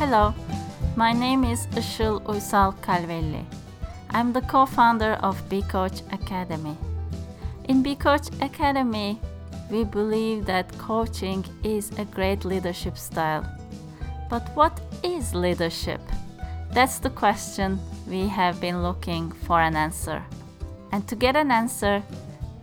[0.00, 0.32] Hello,
[0.96, 3.44] my name is Işıl Uysal Kalvelli.
[4.14, 6.74] I'm the co-founder of Be Coach Academy.
[7.68, 9.18] In Be Coach Academy,
[9.70, 13.44] we believe that coaching is a great leadership style.
[14.30, 16.00] But what is leadership?
[16.72, 17.78] That's the question
[18.08, 20.22] we have been looking for an answer.
[20.92, 22.02] And to get an answer,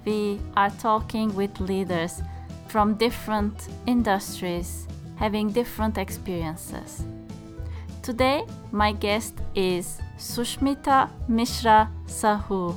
[0.06, 2.24] we are talking with leaders
[2.68, 7.04] from different industries having different experiences.
[8.08, 12.74] Today, my guest is Sushmita Mishra Sahu.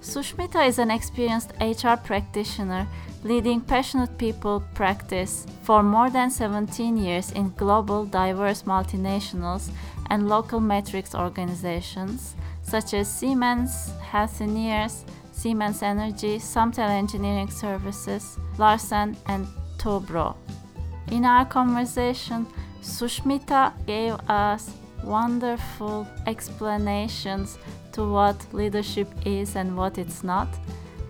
[0.00, 2.88] Sushmita is an experienced HR practitioner
[3.22, 9.70] leading passionate people practice for more than 17 years in global diverse multinationals
[10.10, 19.46] and local metrics organizations such as Siemens Healthineers, Siemens Energy, Sumtel Engineering Services, Larsen, and
[19.78, 20.34] Toubro.
[21.12, 22.48] In our conversation,
[22.82, 24.70] Sushmita gave us
[25.02, 27.58] wonderful explanations
[27.92, 30.48] to what leadership is and what it's not,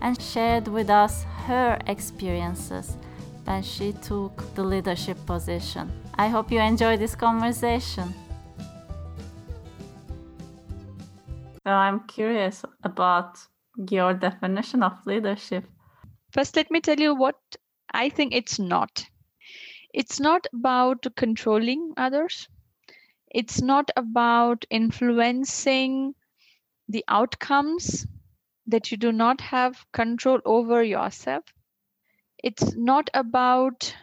[0.01, 2.97] and shared with us her experiences
[3.45, 5.91] when she took the leadership position.
[6.15, 8.13] I hope you enjoy this conversation.
[11.65, 13.37] So, I'm curious about
[13.91, 15.65] your definition of leadership.
[16.31, 17.35] First, let me tell you what
[17.93, 19.05] I think it's not.
[19.93, 22.47] It's not about controlling others.
[23.29, 26.15] It's not about influencing
[26.89, 28.07] the outcomes
[28.67, 31.43] that you do not have control over yourself.
[32.43, 33.95] It's not about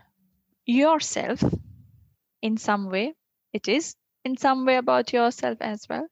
[0.66, 1.42] yourself
[2.42, 3.14] in some way.
[3.52, 6.06] It is in some way about yourself as well.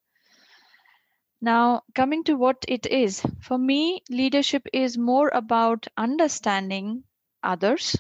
[1.43, 7.05] Now, coming to what it is, for me, leadership is more about understanding
[7.43, 7.97] others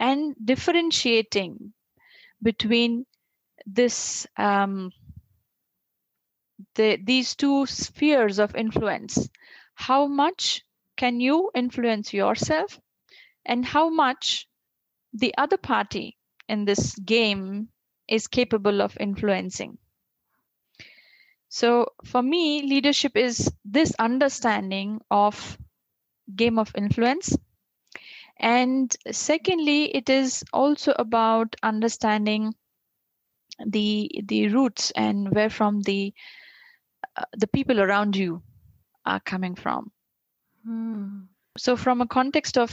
[0.00, 1.72] and differentiating
[2.42, 3.06] between
[3.66, 4.90] this um,
[6.74, 9.28] the, these two spheres of influence.
[9.74, 10.62] How much
[10.96, 12.80] can you influence yourself
[13.44, 14.48] and how much
[15.12, 16.16] the other party
[16.48, 17.68] in this game
[18.08, 19.78] is capable of influencing?
[21.48, 25.58] So for me leadership is this understanding of
[26.34, 27.36] game of influence
[28.38, 32.54] and secondly it is also about understanding
[33.66, 36.12] the the roots and where from the
[37.16, 38.42] uh, the people around you
[39.04, 39.92] are coming from
[40.64, 41.28] Hmm.
[41.56, 42.72] so from a context of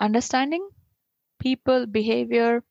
[0.00, 0.68] understanding
[1.38, 2.62] people behavior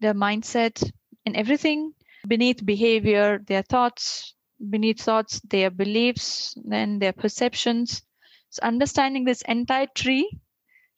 [0.00, 0.90] their mindset
[1.26, 1.92] and everything
[2.26, 4.34] beneath behavior their thoughts
[4.70, 8.02] beneath thoughts their beliefs then their perceptions
[8.50, 10.30] so understanding this entire tree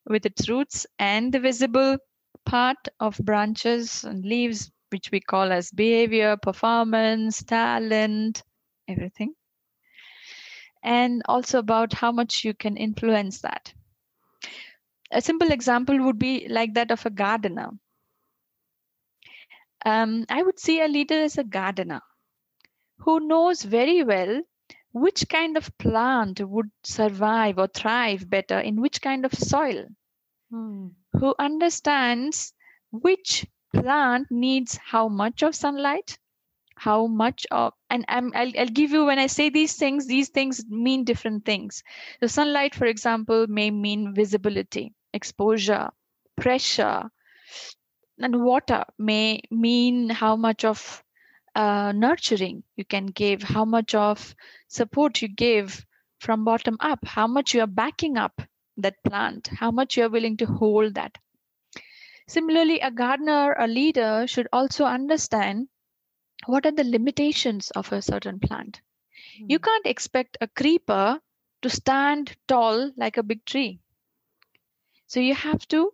[0.08, 1.98] with its roots and the visible
[2.44, 8.42] part of branches and leaves which we call as behavior performance talent
[8.88, 9.34] everything.
[10.82, 13.74] And also about how much you can influence that.
[15.12, 17.70] A simple example would be like that of a gardener.
[19.84, 22.00] Um, i would see a leader as a gardener
[22.98, 24.42] who knows very well
[24.92, 29.86] which kind of plant would survive or thrive better in which kind of soil
[30.50, 30.88] Hmm.
[31.12, 32.54] who understands
[32.90, 36.18] which plant needs how much of sunlight
[36.76, 40.30] how much of and I'm, I'll, I'll give you when i say these things these
[40.30, 41.82] things mean different things
[42.20, 45.90] the sunlight for example may mean visibility exposure
[46.36, 47.10] pressure
[48.18, 51.02] and water may mean how much of
[51.58, 52.64] uh, nurturing.
[52.76, 54.36] You can give how much of
[54.68, 55.86] support you give
[56.20, 58.42] from bottom up how much you are backing up
[58.78, 61.18] that plant how much you are willing to hold that.
[62.28, 65.68] Similarly a gardener a leader should also understand
[66.46, 68.82] what are the limitations of a certain plant.
[69.48, 69.60] You Hmm.
[69.60, 71.20] can't expect a creeper
[71.62, 73.80] to stand tall like a big tree.
[75.08, 75.92] So you have to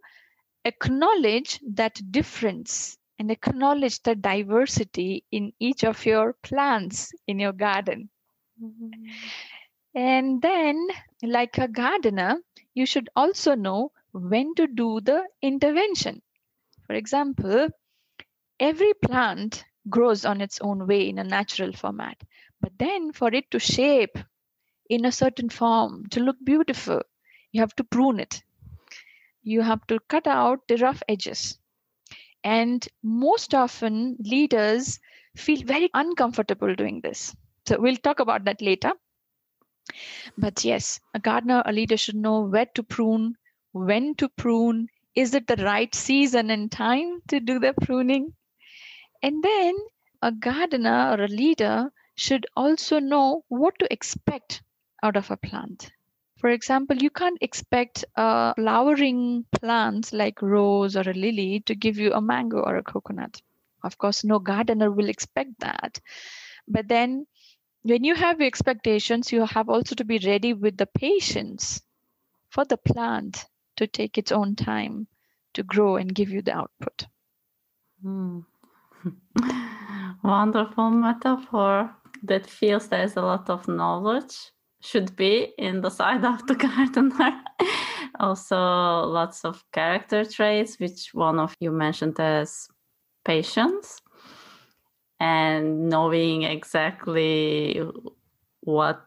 [0.64, 8.10] acknowledge that difference and acknowledge the diversity in each of your plants in your garden.
[8.58, 8.90] Hmm.
[9.94, 10.88] and then
[11.22, 12.40] like a gardener
[12.74, 16.22] you should also know when to do the intervention.
[16.86, 17.68] For example
[18.60, 22.20] every plant grows on its own way in a natural format
[22.60, 24.18] but then for it to shape
[24.88, 27.02] in a certain form to look beautiful
[27.52, 28.42] you have to prune it.
[29.42, 31.58] You have to cut out the rough edges
[32.44, 35.00] and most often leaders
[35.36, 37.34] feel very uncomfortable doing this.
[37.66, 38.92] So we'll talk about that later.
[40.38, 43.36] But yes a gardener a leader should know where to prune
[43.72, 44.88] when to prune.
[45.16, 48.34] Is it the right season and time to do the pruning?
[49.22, 49.76] And then
[50.22, 54.62] a gardener or a leader should also know what to expect
[55.02, 55.93] out of a plant.
[56.44, 61.96] For example, you can't expect a flowering plant like rose or a lily to give
[61.96, 63.40] you a mango or a coconut.
[63.82, 65.98] Of course, no gardener will expect that.
[66.68, 67.26] But then
[67.80, 71.80] when you have expectations, you have also to be ready with the patience
[72.50, 75.06] for the plant to take its own time
[75.54, 77.06] to grow and give you the output.
[78.02, 78.40] Hmm.
[80.22, 84.52] Wonderful metaphor that feels there's a lot of knowledge
[84.84, 87.42] should be in the side of the gardener.
[88.20, 92.68] also, lots of character traits, which one of you mentioned as
[93.24, 94.00] patience
[95.18, 97.82] and knowing exactly
[98.60, 99.06] what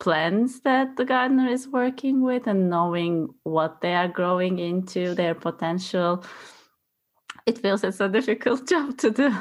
[0.00, 5.34] plants that the gardener is working with and knowing what they are growing into their
[5.34, 6.24] potential.
[7.46, 9.34] It feels it's a difficult job to do.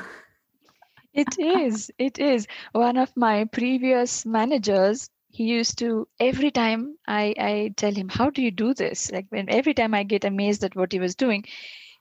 [1.13, 2.47] It is it is.
[2.73, 8.29] One of my previous managers he used to every time I, I tell him how
[8.29, 9.11] do you do this?
[9.11, 11.45] Like when every time i get amazed at what he was doing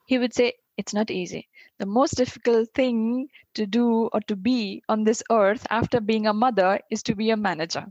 [0.06, 1.49] he would say it's not easy.
[1.78, 6.32] The most difficult thing to do or to be on this earth after being a
[6.32, 7.87] mother is to be a manager.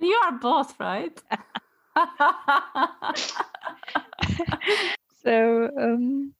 [0.00, 1.20] You are both, right?
[5.24, 6.34] so um,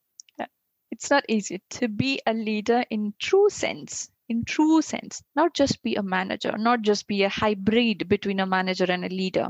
[0.90, 5.82] it's not easy to be a leader in true sense in true sense not just
[5.82, 9.48] be a manager not just be a hybrid between a manager and a leader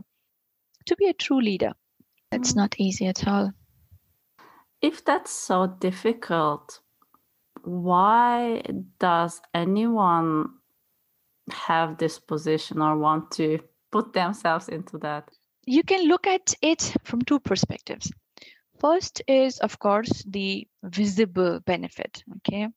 [0.86, 1.72] to be a true leader
[2.32, 2.56] it's mm.
[2.56, 3.52] not easy at all
[4.82, 6.80] if that's so difficult
[7.64, 8.62] why
[8.98, 10.50] does anyone
[11.50, 13.58] have this position or want to
[13.90, 15.28] put themselves into that?
[15.66, 18.10] You can look at it from two perspectives.
[18.80, 22.22] First is, of course, the visible benefit.
[22.36, 22.68] Okay.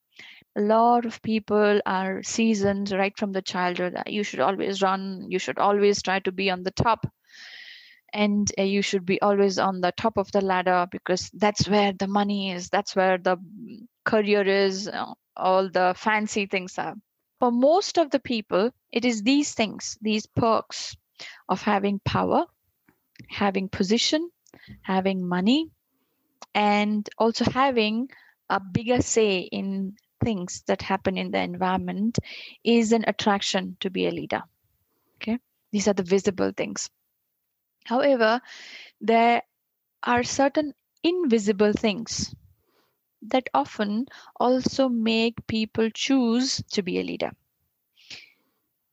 [0.58, 3.96] A lot of people are seasoned right from the childhood.
[4.08, 7.08] You should always run, you should always try to be on the top.
[8.14, 11.94] And uh, you should be always on the top of the ladder because that's where
[11.94, 12.70] the money is.
[12.70, 13.38] That's where the
[14.06, 14.88] career is.
[14.90, 16.96] Uh, all the fancy things are.
[17.40, 20.98] For most of the people it is these things these perks
[21.48, 22.46] of having power,
[23.30, 24.30] having position,
[24.82, 25.70] having money,
[26.56, 28.10] and also having
[28.50, 32.20] a bigger say in things that happen in the environment
[32.64, 34.44] is an attraction to be a leader.
[35.18, 35.40] Okay,
[35.72, 36.90] these are the visible things.
[37.86, 38.42] However,
[39.02, 39.44] there
[40.04, 40.74] are certain
[41.04, 42.34] invisible things
[43.24, 44.08] that often
[44.40, 47.32] also make people choose to be a leader.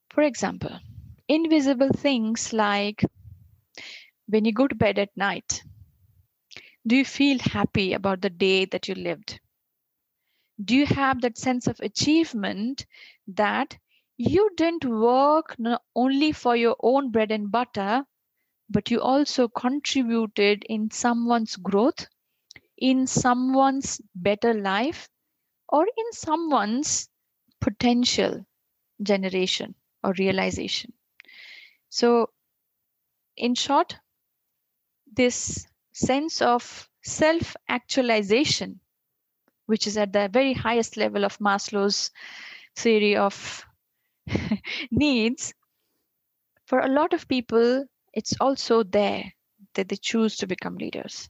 [0.09, 0.81] For example,
[1.29, 3.05] invisible things like
[4.27, 5.63] when you go to bed at night,
[6.87, 9.39] do you feel happy about the day that you lived?
[10.63, 12.87] Do you have that sense of achievement
[13.29, 13.79] that
[14.17, 18.05] you didn't work not only for your own bread and butter,
[18.71, 22.09] but you also contributed in someone's growth,
[22.79, 25.09] in someone's better life,
[25.69, 27.11] or in someone's
[27.61, 28.47] potential
[29.03, 29.75] generation
[30.05, 30.93] or realization?
[31.89, 32.31] So,
[33.37, 34.01] in short,
[35.11, 38.81] this sense of self actualization,
[39.67, 42.11] which is at the very highest level of Maslow's
[42.77, 43.65] theory of
[44.91, 45.55] needs,
[46.67, 49.33] for a lot of people, it's also there
[49.75, 51.29] that they choose to become leaders.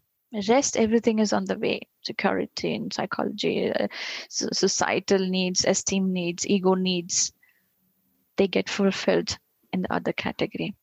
[0.49, 3.87] Rest, everything is on the way security and psychology, uh,
[4.29, 7.33] societal needs, esteem needs, ego needs.
[8.37, 9.39] They get fulfilled
[9.73, 10.75] in the other category.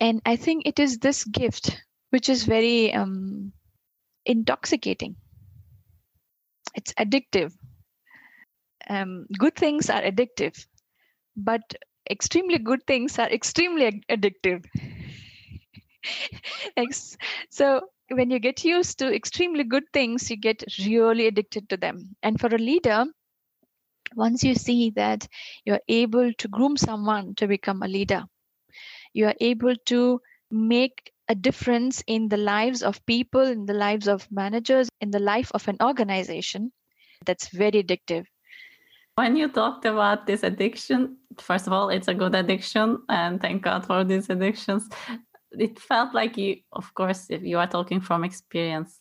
[0.00, 3.52] And I think it is this gift which is very um,
[4.24, 5.16] intoxicating.
[6.76, 7.52] It's addictive.
[8.88, 10.66] Um, good things are addictive,
[11.36, 11.62] but
[12.10, 14.64] extremely good things are extremely addictive.
[17.50, 17.80] so
[18.10, 22.16] when you get used to extremely good things, you get really addicted to them.
[22.22, 23.06] And for a leader,
[24.14, 25.26] once you see that
[25.64, 28.24] you're able to groom someone to become a leader,
[29.14, 34.08] you are able to make a difference in the lives of people, in the lives
[34.08, 36.72] of managers, in the life of an organization,
[37.24, 38.26] that's very addictive.
[39.16, 43.62] When you talked about this addiction, first of all, it's a good addiction, and thank
[43.62, 44.88] God for these addictions.
[45.52, 48.98] It felt like you, of course, if you are talking from experience.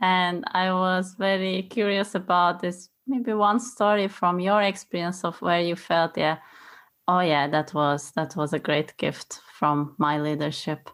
[0.00, 5.60] And I was very curious about this maybe one story from your experience of where
[5.60, 6.38] you felt yeah
[7.08, 10.90] oh yeah that was that was a great gift from my leadership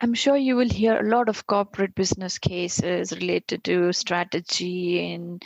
[0.00, 5.44] i'm sure you will hear a lot of corporate business cases related to strategy and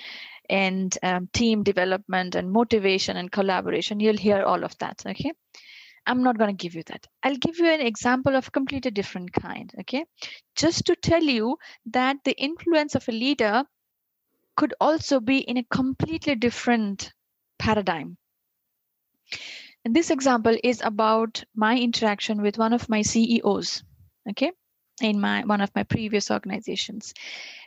[0.52, 4.00] and um, team development and motivation and collaboration.
[4.00, 5.02] You'll hear all of that.
[5.06, 5.32] Okay.
[6.04, 7.06] I'm not going to give you that.
[7.22, 9.72] I'll give you an example of completely different kind.
[9.80, 10.04] Okay.
[10.56, 11.56] Just to tell you
[11.86, 13.64] that the influence of a leader
[14.56, 17.12] could also be in a completely different
[17.58, 18.18] paradigm.
[19.84, 23.82] And this example is about my interaction with one of my CEOs.
[24.30, 24.52] Okay
[25.00, 27.14] in my one of my previous organizations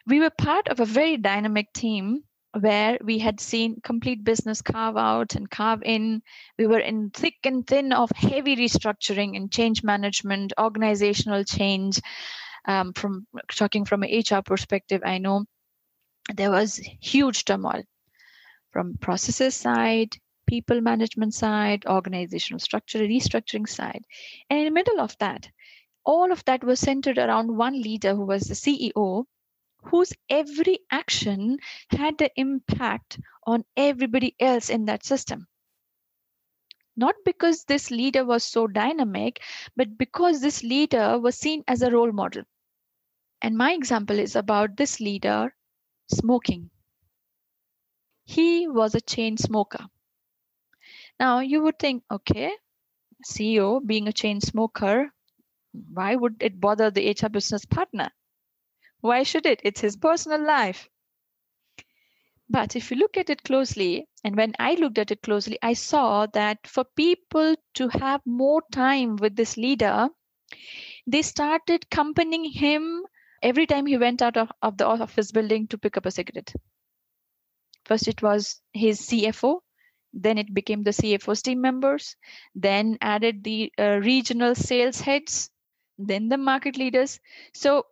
[0.06, 2.24] we were part of a very dynamic team
[2.60, 6.22] where we had seen complete business carve out and carve in.
[6.58, 12.00] We were in thick and thin of heavy restructuring and change management, organizational change.
[12.68, 15.46] Um, from talking from an HR perspective, I know
[16.34, 17.84] there was huge turmoil
[18.72, 20.16] from processes side,
[20.48, 24.04] people management side, organizational structure, restructuring side.
[24.50, 25.48] And in the middle of that,
[26.06, 29.26] all of that was centered around one leader who was the CEO,
[29.84, 31.58] whose every action
[31.90, 35.48] had an impact on everybody else in that system.
[36.96, 39.42] Not because this leader was so dynamic,
[39.76, 42.44] but because this leader was seen as a role model.
[43.42, 45.54] And my example is about this leader
[46.10, 46.70] smoking.
[48.24, 49.86] He was a chain smoker.
[51.20, 52.52] Now you would think, okay,
[53.26, 55.12] CEO being a chain smoker,
[55.94, 58.10] why would it bother the HR business partner?
[59.02, 59.62] Why should it?
[59.64, 60.90] It's his personal life.
[62.50, 65.74] But if you look at it closely, and when I looked at it closely, I
[65.74, 70.10] saw that for people to have more time with this leader,
[71.08, 73.04] they started accompanying him
[73.42, 76.54] every time he went out of, of the office building to pick up a cigarette.
[77.86, 79.60] First, it was his CFO,
[80.14, 82.16] then it became the CFO's team members,
[82.56, 85.50] then added the uh, regional sales heads,
[85.98, 87.20] then the market leaders.
[87.54, 87.86] So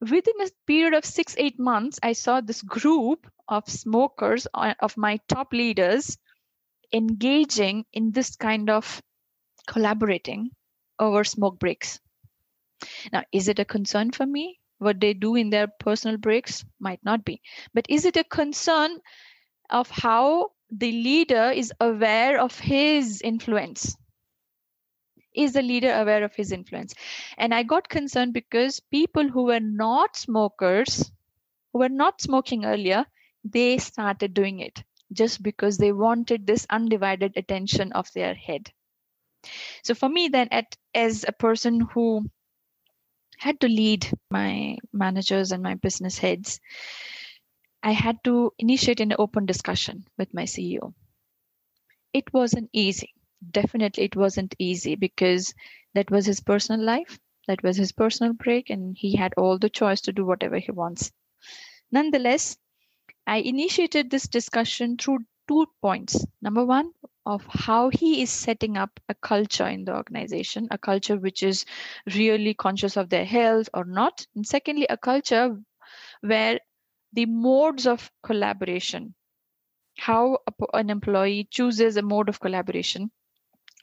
[0.00, 4.96] within a period of six, eight months, I saw this group of smokers, uh, of
[4.96, 6.18] my top leaders,
[6.92, 9.02] engaging in this kind of
[9.66, 10.50] collaborating
[10.98, 12.00] over smoke breaks.
[13.12, 14.58] Now, is it a concern for me?
[14.78, 17.40] What they do in their personal breaks might not be.
[17.72, 19.00] But is it a concern
[19.70, 23.96] of how the leader is aware of his influence?
[25.34, 26.94] Is the leader aware of his influence.
[27.38, 31.10] And i got concerned because people who were not smokers
[31.72, 33.06] who were not smoking earlier
[33.44, 34.82] they started doing it
[35.12, 38.70] just because they wanted this undivided attention of their head.
[39.82, 42.24] So for me then at as a person who
[43.38, 46.60] had to lead my managers and my business heads
[47.82, 50.94] i had to initiate an open discussion with my ceo
[52.12, 53.12] it wasn't easy
[53.50, 55.54] definitely it wasn't easy because
[55.94, 59.70] that was his personal life that was his personal break and he had all the
[59.70, 61.10] choice to do whatever he wants.
[61.92, 62.56] Nonetheless
[63.26, 65.18] i initiated this discussion through
[65.48, 66.24] two points.
[66.42, 66.92] Number one
[67.26, 71.64] of how he is setting up a culture in the organization a culture which is
[72.14, 75.56] really conscious of their health or not and secondly a culture
[76.22, 76.60] where
[77.12, 79.14] the modes of collaboration
[79.98, 80.38] how
[80.74, 83.10] an employee chooses a mode of collaboration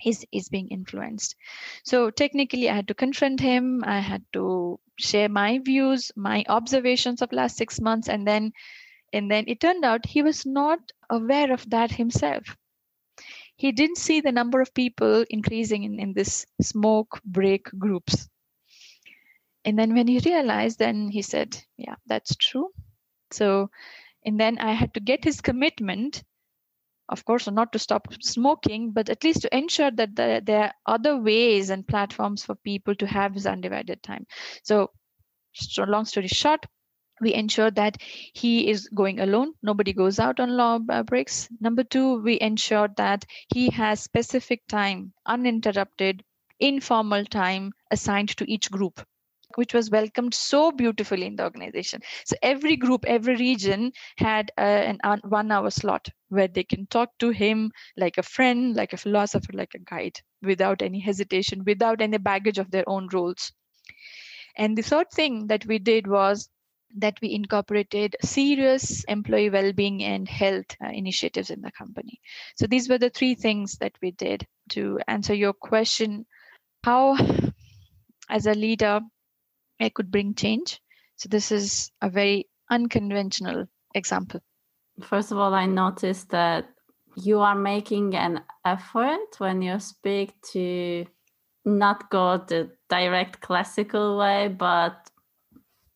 [0.06, 1.36] is is being influenced.
[1.84, 3.84] So technically i had to confront him.
[3.86, 8.52] I had to share my views my observations of last 6 months and then
[9.14, 12.58] and then it turned out he was not aware of that himself.
[13.56, 18.30] He didn't see the number of people increasing in, in this smoke break groups.
[19.66, 22.70] And then when he realized then he said yeah that's true.
[23.32, 23.70] So
[24.26, 26.24] and then i had to get his commitment
[27.10, 30.74] of course not to stop smoking but at least to ensure that the, there are
[30.86, 34.26] other ways and platforms for people to have his undivided time.
[34.64, 34.92] So,
[35.54, 36.66] so long story short
[37.20, 37.98] we ensure that
[38.34, 39.54] he is going alone.
[39.64, 41.50] Nobody goes out on law uh, breaks.
[41.60, 46.24] Number two we ensure that he has specific time uninterrupted
[46.60, 49.06] informal time assigned to each group
[49.58, 52.02] which was welcomed so beautifully in the organization.
[52.26, 56.86] So every group, every region had uh, an uh, one hour slot where they can
[56.88, 61.64] talk to him like a friend, like a philosopher, like a guide without any hesitation,
[61.66, 63.52] without any baggage of their own roles.
[64.56, 66.50] And the third thing that we did was
[66.98, 72.22] that we incorporated serious employee well-being and health uh, initiatives in the company.
[72.56, 76.26] So these were the three things that we did to answer your question
[76.84, 77.18] how
[78.30, 79.02] as a leader
[79.80, 80.82] I could bring change.
[81.16, 84.42] So this is a very unconventional example.
[85.02, 86.70] First of all, I noticed that
[87.16, 91.06] you are making an effort when you speak to
[91.66, 95.10] not go the direct classical way, but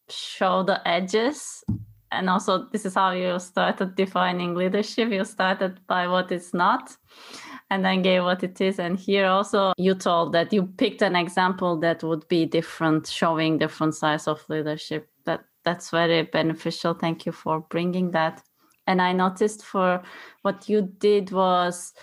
[0.09, 1.63] show the edges
[2.11, 6.95] and also this is how you started defining leadership you started by what it's not
[7.71, 8.79] and then gave what it is.
[8.79, 13.57] And here also you told that you picked an example that would be different showing
[13.57, 15.09] different sides of leadership.
[15.25, 16.93] That that's very beneficial.
[16.93, 18.43] Thank you for bringing that.
[18.87, 20.03] And i noticed for
[20.41, 21.93] what you did was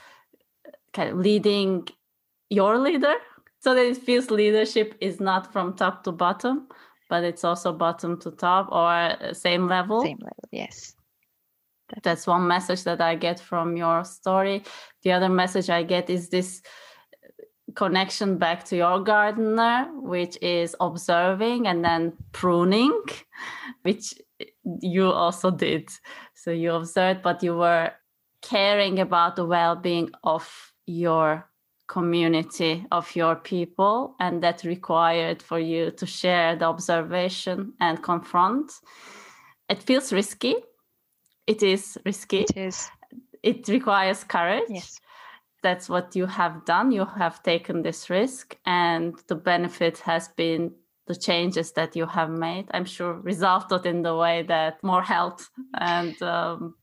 [0.67, 1.87] uh, kind of leading
[2.49, 3.15] your leader.
[3.61, 6.69] So that it feels leadership is not from top to bottom
[7.11, 10.03] but it's also bottom to top or uh, same level.
[10.03, 10.95] Same level, yes.
[12.03, 14.63] That's one message that I get from your story.
[15.03, 16.63] The other message I get is this
[17.75, 23.01] connection back to your gardener, which is observing and then pruning,
[23.83, 24.15] which
[24.81, 25.89] you also did.
[26.35, 27.93] So you observed, but you were
[28.43, 31.49] caring about the well being of your
[31.89, 38.71] community of your people and that required for you to share the observation and confront
[39.71, 40.55] it feels risky
[41.49, 42.89] it is risky it is
[43.43, 45.01] it requires courage yes
[45.61, 50.73] that's what you have done you have taken this risk and the benefit has been
[51.09, 55.51] the changes that you have made i'm sure resulted in the way that more health
[55.75, 56.75] and um,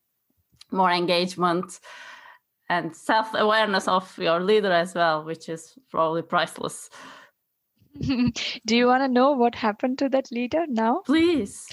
[0.72, 1.80] more engagement
[2.70, 6.90] and self awareness of your leader as well, which is probably priceless.
[8.02, 11.02] Do you want to know what happened to that leader now?
[11.06, 11.68] Please.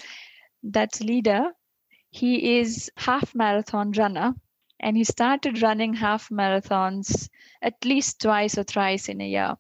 [0.63, 1.49] That leader,
[2.13, 4.35] he is half marathon runner
[4.79, 7.31] and he started running half marathons
[7.63, 9.57] at least twice or thrice in a year.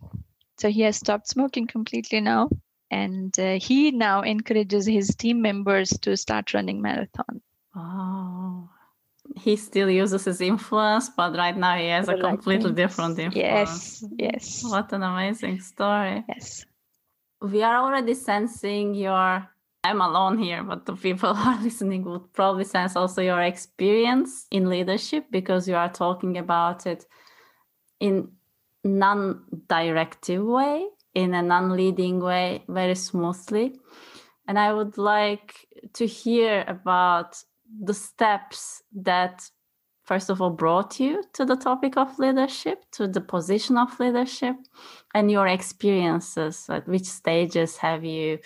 [0.58, 2.50] So he has stopped smoking completely now
[2.90, 7.40] and uh, he now encourages his team members to start running marathon.
[7.74, 8.68] Oh,
[9.34, 14.02] he still uses his influence, but right now he has a completely different influence.
[14.02, 14.64] Yes, yes.
[14.64, 16.22] What an amazing story.
[16.28, 16.66] Yes.
[17.40, 19.48] We are already sensing your
[19.84, 24.46] I'm alone here, but the people who are listening would probably sense also your experience
[24.50, 27.06] in leadership because you are talking about it
[28.00, 28.28] in
[28.84, 33.78] non-directive way, in a non-leading way, very smoothly.
[34.48, 37.42] And I would like to hear about
[37.80, 39.48] the steps that
[40.04, 44.56] first of all brought you to the topic of leadership to the position of leadership
[45.14, 46.66] and your experiences.
[46.68, 48.38] At which stages have you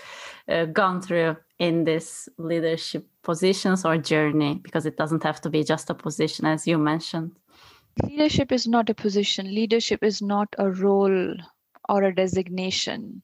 [0.49, 4.61] uh, gone through in this leadership positions or journey?
[4.63, 7.33] Because it doesn't have to be just a position as you mentioned.
[8.03, 9.55] Leadership is not a position.
[9.55, 11.35] Leadership is not a role
[11.89, 13.23] or a designation.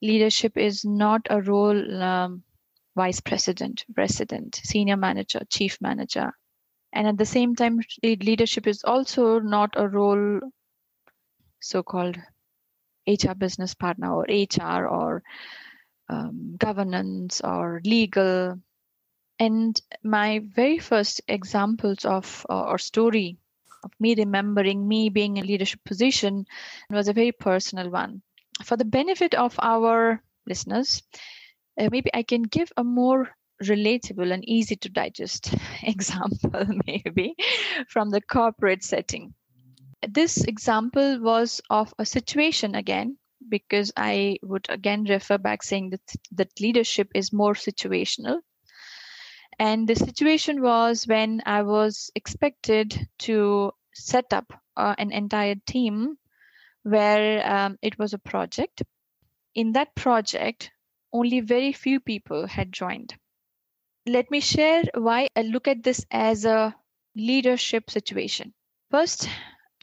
[0.00, 2.42] Leadership is not a role um,
[2.94, 6.32] vice president, president, senior manager, chief manager.
[6.92, 10.40] And at the same time, leadership is also not a role,
[11.60, 12.16] so called
[13.06, 15.22] HR business partner or HR or
[16.08, 18.60] um, governance or legal.
[19.38, 23.38] And my very first examples of uh, or story
[23.84, 26.46] of me remembering me being in a leadership position
[26.90, 28.22] was a very personal one.
[28.64, 31.02] For the benefit of our listeners,
[31.78, 33.30] uh, maybe I can give a more
[33.62, 37.34] relatable and easy to digest example, maybe
[37.88, 39.34] from the corporate setting.
[40.06, 46.14] This example was of a situation again, because I would again refer back saying that,
[46.32, 48.40] that leadership is more situational.
[49.58, 56.18] And the situation was when I was expected to set up uh, an entire team
[56.82, 58.82] where um, it was a project.
[59.54, 60.70] In that project,
[61.12, 63.14] only very few people had joined.
[64.08, 66.74] Let me share why I look at this as a
[67.14, 68.54] leadership situation.
[68.90, 69.28] First,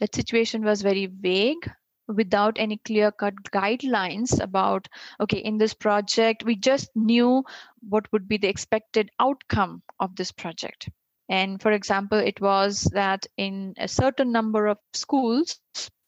[0.00, 1.70] that situation was very vague
[2.08, 4.88] without any clear cut guidelines about
[5.20, 7.44] okay in this project we just knew
[7.88, 10.88] what would be the expected outcome of this project
[11.30, 15.58] and for example it was that in a certain number of schools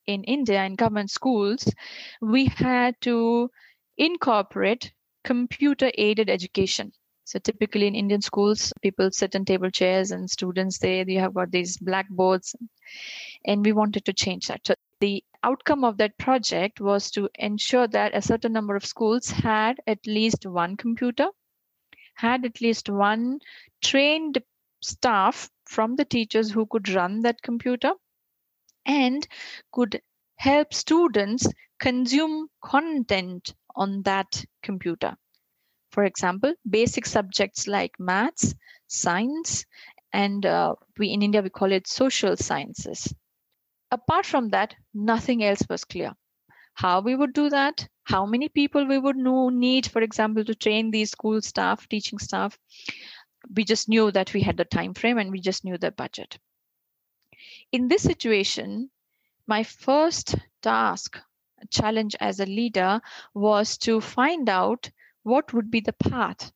[0.06, 1.64] in india in government schools
[2.20, 3.48] we had to
[3.96, 4.92] incorporate
[5.24, 6.92] computer aided education
[7.26, 11.34] so typically in indian schools people sit in table chairs and students they, they have
[11.34, 12.54] got these blackboards
[13.44, 17.86] and we wanted to change that so the outcome of that project was to ensure
[17.86, 21.28] that a certain number of schools had at least one computer
[22.14, 23.38] had at least one
[23.82, 24.38] trained
[24.80, 27.92] staff from the teachers who could run that computer
[28.86, 29.26] and
[29.72, 30.00] could
[30.36, 31.46] help students
[31.80, 35.16] consume content on that computer.
[35.96, 38.54] For example, basic subjects like maths,
[38.86, 39.66] science,
[40.12, 43.12] and uh, we in India we call it social sciences.
[43.90, 46.14] Apart from that, nothing else was clear.
[46.74, 50.54] How we would do that, how many people we would know, need, for example, to
[50.54, 52.58] train these school staff, teaching staff,
[53.56, 56.38] we just knew that we had the time frame and we just knew the budget
[57.72, 58.90] in this situation
[59.46, 61.18] my first task
[61.70, 63.00] challenge as a leader
[63.34, 64.90] was to find out
[65.26, 66.52] what would be the path?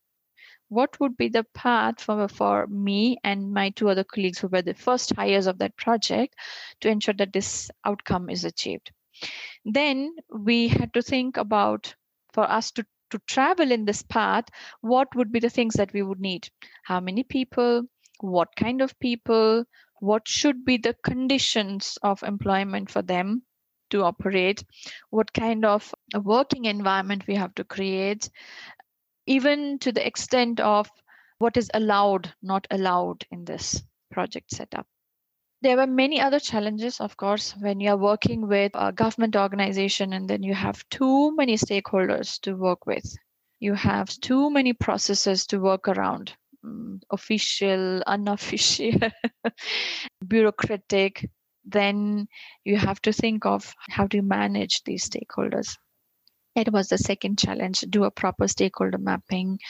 [0.68, 4.62] What would be the path for, for me and my two other colleagues who were
[4.62, 6.36] the first hires of that project
[6.80, 8.92] to ensure that this outcome is achieved?
[9.64, 11.96] Then we had to think about
[12.32, 14.44] for us to to travel in this path
[14.82, 16.48] what would be the things that we would need?
[16.84, 17.82] How many people?
[18.20, 19.64] What kind of people?
[19.98, 23.42] What should be the conditions of employment for them
[23.90, 24.64] to operate
[25.10, 28.30] what kind of working environment we have to create
[29.26, 30.90] even to the extent of
[31.38, 34.86] what is allowed, not allowed in this project setup.
[35.62, 40.12] There were many other challenges, of course, when you are working with a government organization
[40.14, 43.16] and then you have too many stakeholders to work with.
[43.58, 46.32] You have too many processes to work around
[46.64, 49.10] um, official, unofficial,
[50.26, 51.28] bureaucratic.
[51.64, 52.28] Then
[52.64, 55.76] you have to think of how to manage these stakeholders.
[56.56, 59.60] It was the second challenge do a proper stakeholder mapping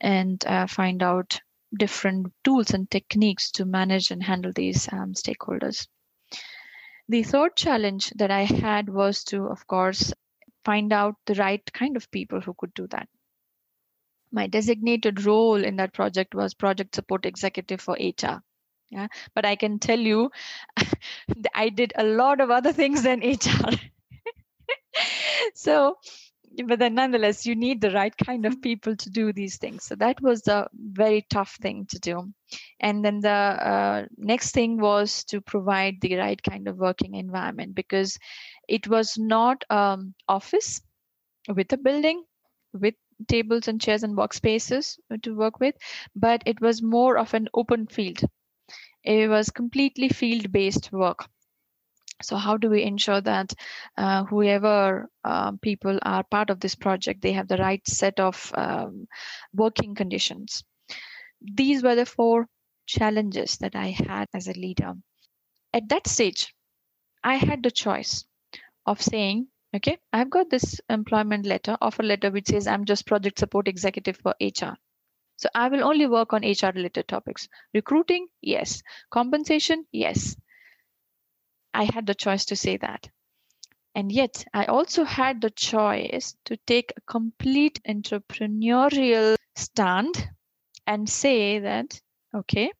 [0.00, 1.40] and uh, find out
[1.76, 5.86] different tools and techniques to manage and handle these um, stakeholders.
[7.08, 10.12] The third challenge that i had was to of course
[10.64, 13.08] find out the right kind of people who could do that.
[14.32, 18.40] My designated role in that project was project support executive for hr
[18.94, 20.30] yeah but i can tell you
[21.54, 23.76] i did a lot of other things than hr
[25.54, 25.96] so
[26.66, 29.84] but then nonetheless you need the right kind of people to do these things.
[29.84, 32.32] So that was a very tough thing to do.
[32.80, 37.74] And then the uh, next thing was to provide the right kind of working environment
[37.74, 38.18] because
[38.68, 40.80] it was not um, office
[41.48, 42.22] with a building
[42.72, 42.94] with
[43.28, 45.74] tables and chairs and workspaces to work with
[46.16, 48.20] but it was more of an open field
[49.04, 51.28] it was completely field based work.
[52.22, 53.52] So how do we ensure that
[53.96, 58.52] uh, whoever uh, people are part of this project they have the right set of
[58.54, 59.06] um,
[59.52, 60.64] working conditions?
[61.40, 62.48] These were the four
[62.86, 64.94] challenges that i had as a leader.
[65.72, 66.54] At that stage
[67.24, 68.24] i had the choice
[68.86, 73.38] of saying okay i've got this employment letter offer letter which says i'm just project
[73.38, 74.74] support executive for hr
[75.36, 80.36] so i will only work on hr related topics recruiting yes compensation yes
[81.74, 83.10] I had the choice to say that.
[83.94, 90.30] And yet, I also had the choice to take a complete entrepreneurial stand
[90.86, 92.00] and say that,
[92.34, 92.72] okay,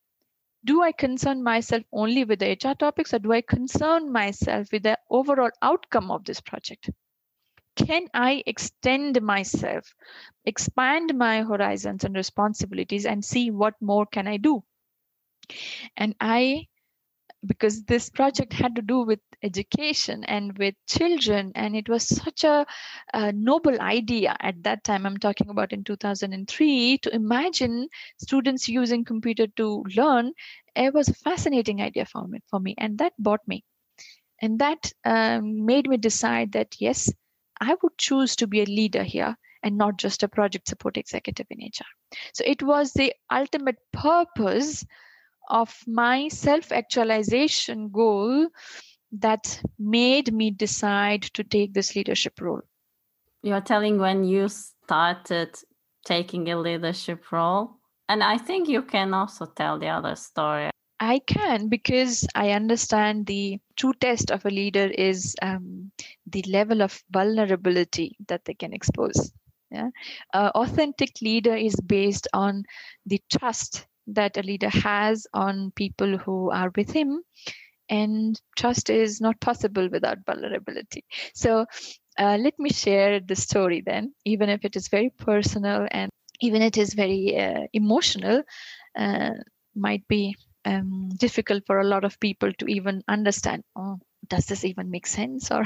[0.64, 4.85] do I concern myself only with the HR topics or do I concern myself with
[4.85, 6.90] the overall outcome of this project?
[7.76, 9.94] Can I extend myself,
[10.44, 14.62] expand my horizons and responsibilities and see what more can I do?
[15.96, 16.68] And I
[17.46, 22.44] because this project had to do with education and with children and it was such
[22.44, 22.66] a,
[23.12, 29.04] a, noble idea at that time i'm talking about in 2003 to imagine students using
[29.04, 30.32] computer to learn
[30.74, 33.62] it was a fascinating idea for me, for me and that bought me
[34.40, 37.12] and that um, made me decide that yes
[37.61, 41.47] i would choose to be a leader here and not just a project support executive
[41.51, 41.90] in hr
[42.33, 44.85] so it was the ultimate purpose
[45.49, 48.49] of my self actualization goal
[49.21, 52.62] that made me decide to take this leadership role.
[53.43, 55.55] You're telling when you started
[56.05, 57.79] taking a leadership role.
[58.09, 60.71] And I think you can also tell the other story.
[61.00, 65.92] I can because I understand the true test of a leader is um,
[66.26, 69.33] the level of vulnerability that they can expose.
[69.70, 69.90] Yeah,
[70.33, 72.64] uh, authentic leader is based on
[73.07, 77.22] the trust that a leader has on people who are with him
[77.88, 81.04] and trust is not possible without vulnerability
[81.35, 81.66] so
[82.18, 86.62] uh, let me share the story then even if it is very personal and even
[86.62, 88.42] it is very uh, emotional
[88.98, 89.30] uh,
[89.74, 93.98] might be um, difficult for a lot of people to even understand oh
[94.29, 95.64] does this even make sense or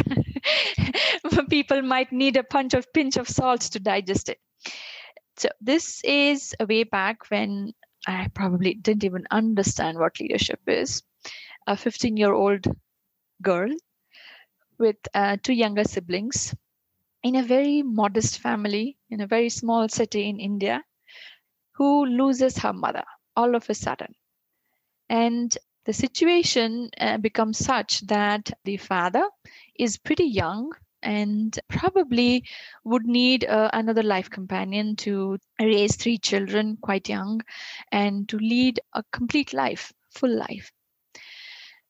[1.51, 4.39] people might need a punch of pinch of salt to digest it
[5.37, 7.73] so this is a way back when
[8.07, 11.03] I probably didn't even understand what leadership is.
[11.67, 12.67] A 15 year old
[13.43, 13.71] girl
[14.79, 16.55] with uh, two younger siblings
[17.23, 20.83] in a very modest family in a very small city in India
[21.75, 23.05] who loses her mother
[23.37, 24.15] all of a sudden.
[25.09, 29.27] And the situation uh, becomes such that the father
[29.79, 32.45] is pretty young and probably
[32.85, 37.41] would need uh, another life companion to raise three children quite young
[37.93, 40.73] and to lead a complete life, full life.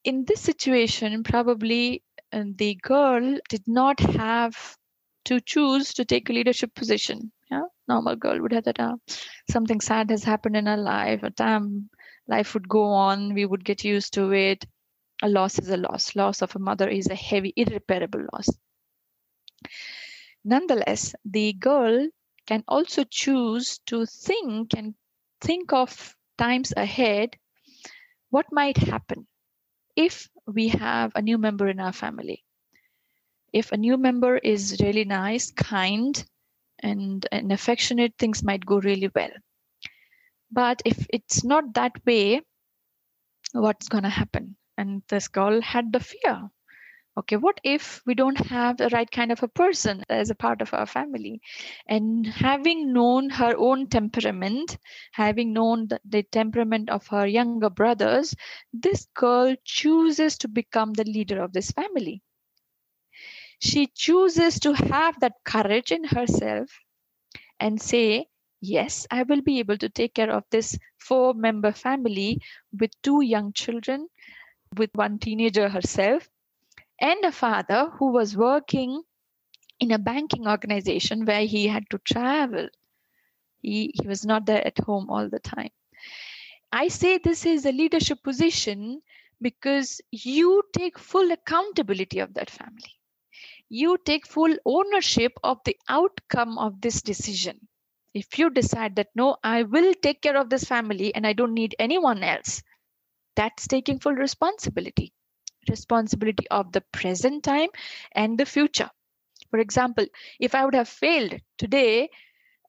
[0.04, 2.02] In this situation, probably
[2.33, 4.76] uh, the girl did not have
[5.24, 7.33] to choose to take a leadership position.
[7.50, 8.78] Yeah, normal girl would have that.
[8.78, 8.96] Uh,
[9.50, 11.22] something sad has happened in her life.
[11.22, 11.90] A time
[12.29, 13.35] life would go on.
[13.35, 14.64] We would get used to it.
[15.23, 16.14] A loss is a loss.
[16.14, 18.49] Loss of a mother is a heavy, irreparable loss.
[20.45, 22.09] Nonetheless, the girl
[22.47, 24.95] can also choose to think and
[25.41, 27.37] think of times ahead
[28.31, 29.27] what might happen
[29.97, 32.45] if we have a new member in our family.
[33.53, 36.25] If a new member is really nice, kind,
[36.81, 39.31] and, and affectionate, things might go really well.
[40.51, 42.43] But if it's not that way,
[43.53, 44.57] what's going to happen?
[44.77, 46.51] And this girl had the fear.
[47.19, 50.63] Okay what if we don't have the right kind of a person as a part
[50.63, 51.41] of our family?
[51.89, 54.79] And having known her own temperament
[55.11, 58.37] having known the, the, temperament of her younger brothers
[58.73, 62.23] this girl chooses to become the leader of this family.
[63.59, 66.71] She chooses to have that courage in herself
[67.59, 68.29] and say
[68.61, 72.40] yes i will be able to take care of this four member family
[72.79, 74.09] with two young children
[74.77, 76.29] with one teenager herself
[77.01, 79.03] and a father who was working
[79.81, 82.68] in a banking organization where he had to travel.
[83.62, 85.71] He, he was not there at home all the time.
[86.73, 89.03] I say this is a leadership position
[89.40, 93.01] because you take full accountability of that family.
[93.68, 97.67] You take full ownership of the outcome of this decision.
[98.18, 101.54] If you decide that, no, I will take care of this family and I don't
[101.54, 102.62] need anyone else,
[103.37, 105.12] that's taking full responsibility
[105.68, 107.70] responsibility of the present time
[108.12, 108.90] and the future.
[109.50, 110.07] For example,
[110.40, 112.11] if I would have failed today,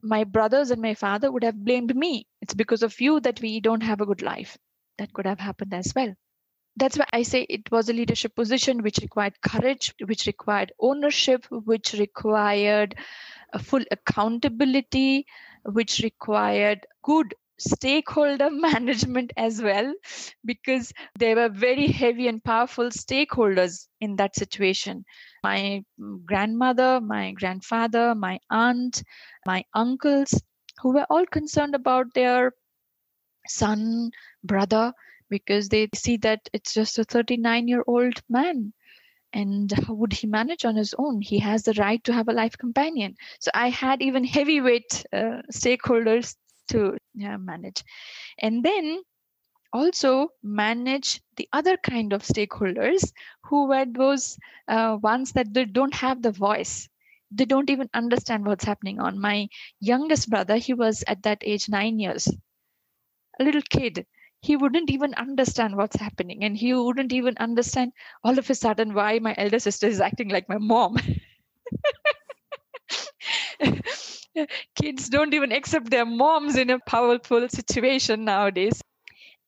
[0.01, 2.27] my brothers and my father would have blamed me.
[2.41, 4.57] It's because of you that we don't have a good life.
[4.97, 6.15] That could have happened as well.
[6.79, 11.45] That's why I say it was a leadership position which required courage, which required ownership,
[11.51, 12.95] which required
[13.61, 15.25] full accountability,
[15.65, 19.93] which required good stakeholder management as well
[20.45, 25.03] because there were very heavy and powerful stakeholders in that situation.
[25.43, 25.83] My
[26.25, 29.03] grandmother my grandfather my aunt
[29.45, 30.41] my uncles
[30.81, 32.53] who were all concerned about their
[33.47, 34.11] son
[34.43, 34.93] brother
[35.29, 38.73] because they see that it's just a 39 year old man.
[39.31, 41.21] And how would he manage on his own?
[41.21, 43.15] He has the right to have a life companion.
[43.39, 46.35] So i had even heavyweight uh, stakeholders
[46.69, 47.83] to yeah, manage.
[48.39, 49.03] And then
[49.71, 53.11] also manage the other kind of stakeholders
[53.43, 54.37] who were those
[54.67, 56.89] uh, ones that they don't have the voice.
[57.31, 59.19] They don't even understand what's happening on.
[59.21, 59.47] My
[59.79, 62.27] youngest brother he was at that age 9 years.
[63.39, 64.05] A little kid
[64.41, 67.91] he wouldn't even understand what's happening and he wouldn't even understand
[68.23, 70.97] all of a sudden why my elder sister is acting like my mom.
[74.75, 78.79] Kids don't even accept their moms in a powerful situation nowadays.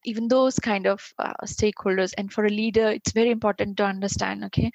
[0.04, 4.44] Even those kind of uh, stakeholders and for a leader it's very important to understand
[4.44, 4.72] okay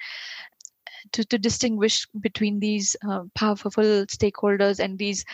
[1.11, 5.25] to, to distinguish between these uh, powerful stakeholders and these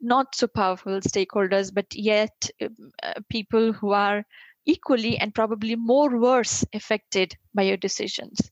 [0.00, 2.68] not so powerful stakeholders but yet uh,
[3.28, 4.24] people who are
[4.66, 8.50] equally and probably more worse affected by your decisions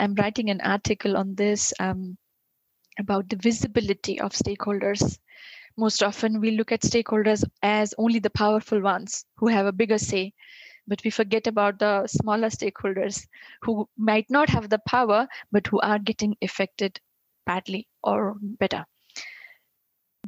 [0.00, 2.16] i'm writing an article on this um,
[2.98, 5.18] about the visibility of stakeholders.
[5.76, 9.98] Most often, we look at stakeholders as only the powerful ones who have a bigger
[9.98, 10.32] say,
[10.86, 13.26] but we forget about the smaller stakeholders
[13.62, 16.98] who might not have the power, but who are getting affected
[17.44, 18.86] badly or better.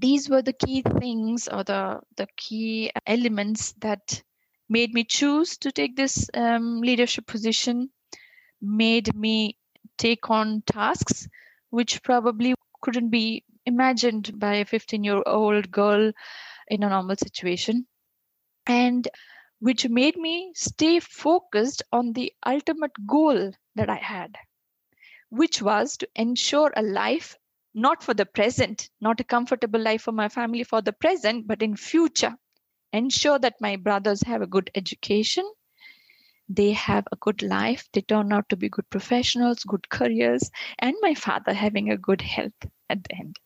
[0.00, 4.22] These were the key things or the, the key elements that
[4.68, 7.90] made me choose to take this um, leadership position,
[8.62, 9.58] made me
[9.96, 11.28] take on tasks
[11.70, 16.12] which probably couldn't be imagined by a 15 year old girl
[16.68, 17.84] in a normal situation
[18.68, 19.08] and
[19.58, 24.36] which made me stay focused on the ultimate goal that I had,
[25.30, 27.36] which was to ensure a life
[27.74, 31.62] not for the present, not a comfortable life for my family for the present, but
[31.62, 32.36] in future.
[32.92, 35.44] Ensure that my brothers have a good education,
[36.48, 40.94] they have a good life, they turn out to be good professionals, good careers, and
[41.02, 43.36] my father having a good health at the end.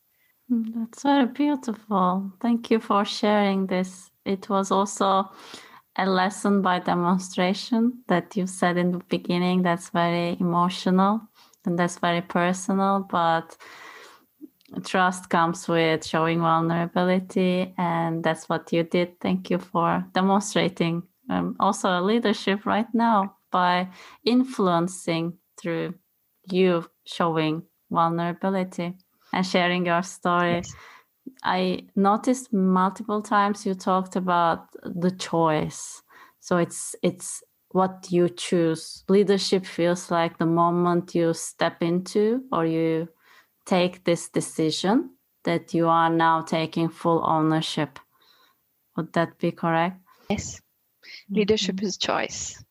[0.48, 2.32] Hmm, that's very beautiful.
[2.40, 4.10] Thank you for sharing this.
[4.24, 5.30] It was also
[5.96, 11.20] a lesson by demonstration that you said in the beginning that's very emotional
[11.64, 13.56] and that's very personal, but
[14.84, 19.20] trust comes with showing vulnerability, and that's what you did.
[19.20, 23.88] Thank you for demonstrating um, also leadership right now by
[24.24, 25.94] influencing through
[26.50, 28.94] you showing vulnerability
[29.32, 30.56] and sharing your story.
[30.56, 30.74] Yes.
[31.44, 36.02] I noticed multiple times you talked about the choice.
[36.40, 39.04] So it's it's what you choose.
[39.08, 43.08] Leadership feels like the moment you step into or you
[43.64, 45.10] take this decision
[45.44, 47.98] that you are now taking full ownership.
[48.96, 49.98] Would that be correct?
[50.30, 50.60] Yes.
[51.30, 51.86] Leadership mm-hmm.
[51.86, 52.62] is choice.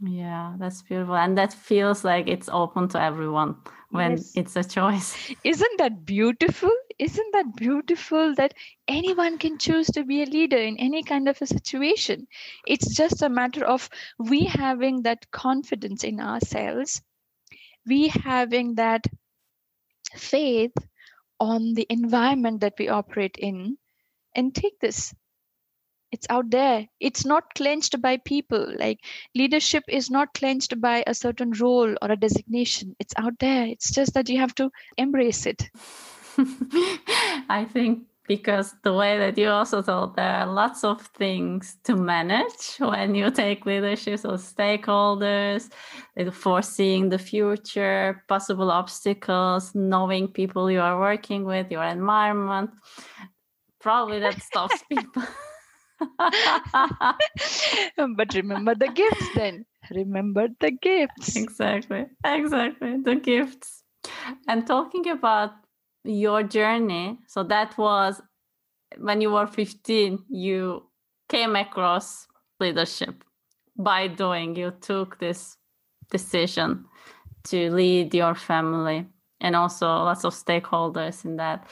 [0.00, 1.16] Yeah, that's beautiful.
[1.16, 3.56] And that feels like it's open to everyone
[3.90, 4.32] when yes.
[4.36, 5.16] it's a choice.
[5.44, 6.70] Isn't that beautiful?
[6.98, 8.54] Isn't that beautiful that
[8.86, 12.28] anyone can choose to be a leader in any kind of a situation?
[12.66, 17.02] It's just a matter of we having that confidence in ourselves,
[17.86, 19.06] we having that
[20.14, 20.72] faith
[21.40, 23.78] on the environment that we operate in,
[24.34, 25.14] and take this.
[26.10, 26.86] It's out there.
[27.00, 28.74] It's not clenched by people.
[28.78, 29.00] Like
[29.34, 32.96] leadership is not clenched by a certain role or a designation.
[32.98, 33.66] It's out there.
[33.66, 35.68] It's just that you have to embrace it.
[37.50, 41.96] I think because the way that you also told there are lots of things to
[41.96, 45.70] manage when you take leadership so stakeholders
[46.32, 52.70] foreseeing the future possible obstacles knowing people you are working with your environment
[53.80, 55.24] probably that stops people
[58.16, 59.64] but remember the gifts then.
[59.90, 61.36] Remember the gifts.
[61.36, 62.06] Exactly.
[62.24, 62.98] Exactly.
[63.02, 63.82] The gifts.
[64.46, 65.52] And talking about
[66.08, 68.20] your journey, so that was
[68.96, 70.84] when you were 15, you
[71.28, 72.26] came across
[72.58, 73.22] leadership
[73.76, 75.56] by doing, you took this
[76.10, 76.86] decision
[77.44, 79.06] to lead your family
[79.40, 81.68] and also lots of stakeholders in that.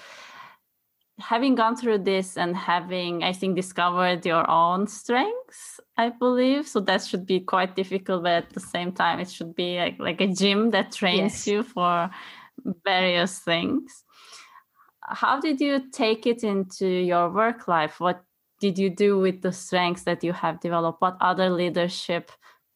[1.19, 6.79] Having gone through this and having i think discovered your own strengths i believe so
[6.79, 10.21] that should be quite difficult but at the same time it should be like, like
[10.21, 11.47] a gym that trains yes.
[11.47, 12.11] you for
[12.85, 14.05] various things
[15.09, 18.01] how did you take it into your work life?
[18.01, 18.23] What
[18.61, 21.01] did you do with the strengths that you have developed?
[21.01, 22.31] What other leadership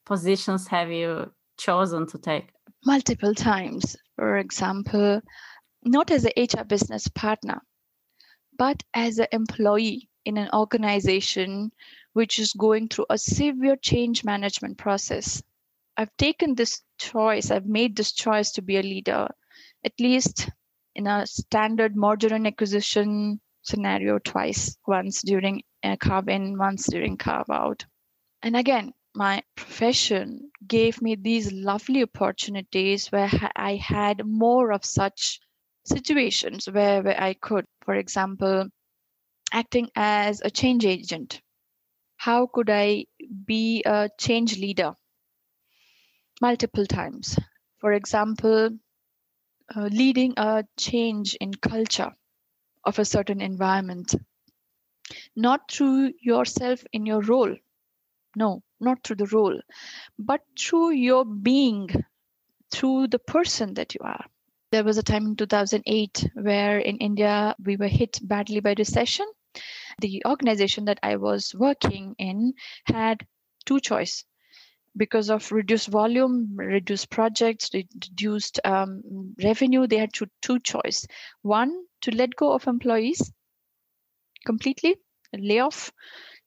[0.05, 2.51] positions have you chosen to take?
[2.85, 3.97] Multiple times.
[4.17, 5.23] For example
[5.85, 7.61] not as a hr business partner
[8.57, 11.73] but as an employee in an organization
[12.13, 15.43] which is going through a severe change management process.
[15.97, 19.29] I've taken this choice, I've made this choice to be a leader,
[19.85, 20.51] at least
[20.95, 27.17] in a standard merger and acquisition scenario twice, once during a carve in, once during
[27.17, 27.85] carve out.
[28.43, 35.41] And again, my profession gave me these lovely opportunities where I had more of such
[35.85, 38.69] situations where, where I could, for example,
[39.53, 41.43] acting as a change agent.
[42.17, 43.07] How could I
[43.47, 44.95] be a change leader?
[46.41, 47.39] Multiple times.
[47.79, 48.71] For example,
[49.75, 52.13] uh, leading a change in culture
[52.85, 54.15] of a certain environment,
[55.37, 57.55] not through yourself in your role.
[58.37, 59.61] No, not through the role,
[60.19, 61.89] but through your being,
[62.73, 64.25] through the person that you are.
[64.73, 69.27] There was a time in 2008 where in India we were hit badly by recession.
[70.01, 72.55] The organization that I was working in
[72.87, 73.27] had
[73.67, 74.25] two choice
[74.97, 79.87] because of reduced volume, reduced projects, reduced um, revenue.
[79.87, 81.07] They had two, two choice.
[81.43, 83.33] One to let go of employees
[84.45, 84.97] completely,
[85.33, 85.93] layoff.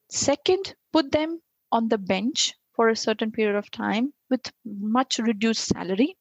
[0.09, 5.65] Second, put them on the bench for a certain period of time with much reduced
[5.65, 6.17] salary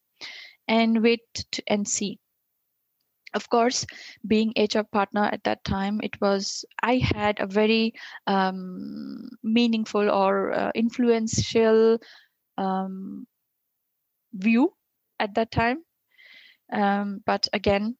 [0.67, 2.19] and wait to, and see
[3.33, 3.85] of course
[4.27, 7.93] being hr partner at that time it was i had a very
[8.27, 11.97] um, meaningful or uh, influential
[12.57, 13.25] um,
[14.33, 14.73] view
[15.19, 15.83] at that time.
[16.71, 17.95] Um, but again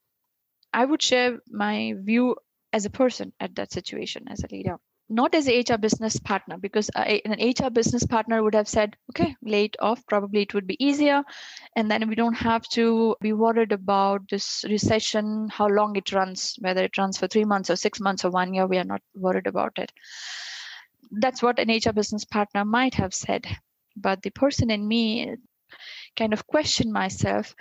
[0.73, 2.35] i would share my view
[2.73, 4.77] as a person at that situation as a leader
[5.13, 9.35] not as a HR business partner, because an HR business partner would have said, okay,
[9.43, 11.23] late off, probably it would be easier.
[11.75, 16.55] And then we don't have to be worried about this recession, how long it runs,
[16.59, 19.01] whether it runs for three months or six months or one year, we are not
[19.15, 19.91] worried about it.
[21.11, 23.45] That's what an HR business partner might have said.
[23.95, 25.35] But the person in me
[26.17, 27.53] kind of questioned myself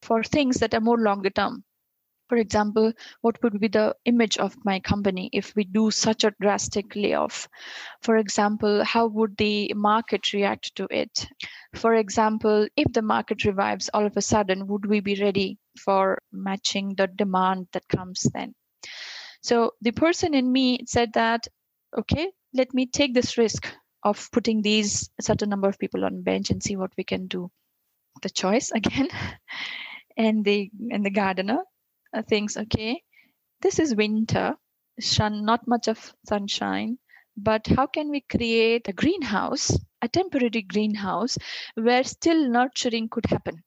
[0.00, 1.64] for things that are more longer term
[2.28, 6.34] For example, what would be the image of my company if we do such a
[6.40, 7.48] drastic layoff?
[8.02, 11.26] For example, how would the market react to it?
[11.74, 16.18] For example, if the market revives all of a sudden, would we be ready for
[16.32, 18.54] matching the demand that comes then?
[19.40, 21.46] So the person in me said that,
[21.96, 23.66] okay, let me take this risk
[24.04, 27.50] of putting these certain number of people on bench and see what we can do.
[28.22, 29.08] The choice again,
[30.16, 31.62] and the and the gardener
[32.12, 33.02] uh, thinks, okay,
[33.60, 34.56] this is winter,
[35.00, 36.98] sun, not much of sunshine,
[37.36, 41.38] but how can we create a greenhouse, a temporary greenhouse,
[41.74, 43.62] where still nurturing could happen?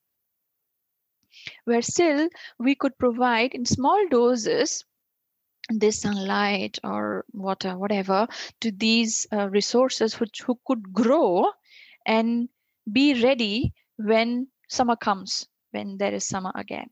[1.65, 2.29] Where still
[2.59, 4.83] we could provide in small doses
[5.69, 8.27] this sunlight or water, whatever,
[8.59, 11.51] to these uh, resources which who could grow
[12.05, 12.49] and
[12.91, 16.89] be ready when summer comes, when there is summer again.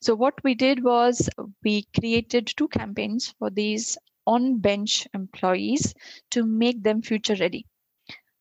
[0.00, 1.28] So what we did was
[1.62, 3.96] we created two campaigns for these
[4.26, 5.94] on bench employees
[6.30, 7.66] to make them future ready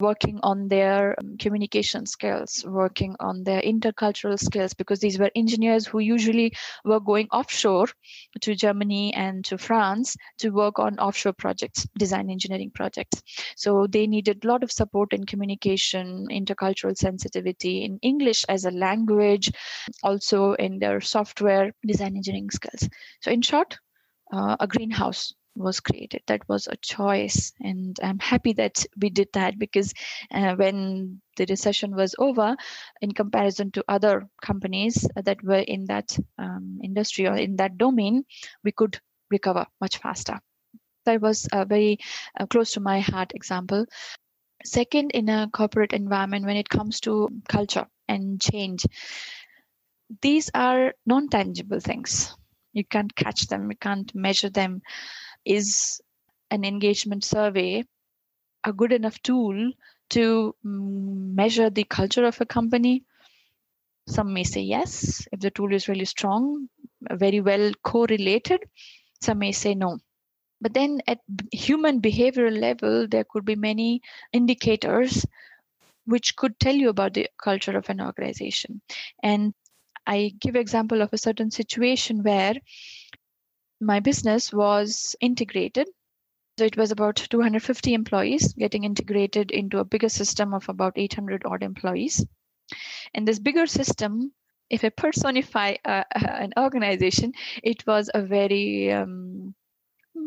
[0.03, 5.87] working on their um, communication skills, working on their intercultural skills, because these were engineers
[5.87, 6.51] who usually
[6.83, 7.87] were going offshore
[8.41, 13.21] to Germany and to France to work on offshore projects, design engineering projects.
[13.55, 18.71] So they needed a lot of support in communication, intercultural sensitivity, in English as a
[18.71, 19.51] language,
[20.03, 22.89] also in their software design engineering skills.
[23.21, 23.79] So, in short,
[24.33, 26.21] uh, a greenhouse was created.
[26.27, 29.93] That was a choice and i'm happy that we did that because
[30.31, 32.55] uh, when the recession was over
[33.01, 38.23] in comparison to other companies that were in that um, industry or in that domain
[38.63, 38.99] we could
[39.31, 40.39] recover much faster.
[41.05, 41.97] That was a very
[42.39, 43.85] uh, close to my heart example.
[44.63, 48.85] Second in a corporate environment when it comes to culture and change
[50.21, 52.35] these are non-tangible things.
[52.73, 54.81] You can't catch them you can't measure them
[55.45, 56.01] is
[56.51, 57.83] an engagement survey
[58.63, 59.71] a good enough tool
[60.11, 63.03] to measure the culture of a company?
[64.07, 66.67] Some may say yes, if the tool is really strong,
[67.11, 68.59] very well correlated.
[69.21, 69.99] Some may say no.
[70.61, 71.19] But then at
[71.51, 75.25] human behavioral level, there could be many indicators
[76.05, 78.81] which could tell you about the culture of an organization.
[79.21, 79.53] And
[80.05, 82.55] I give example of a certain situation where
[83.85, 85.87] my business was integrated.
[86.57, 91.43] So it was about 250 employees getting integrated into a bigger system of about 800
[91.45, 92.25] odd employees.
[93.13, 94.31] And this bigger system,
[94.69, 99.55] if I personify uh, an organization, it was a very um,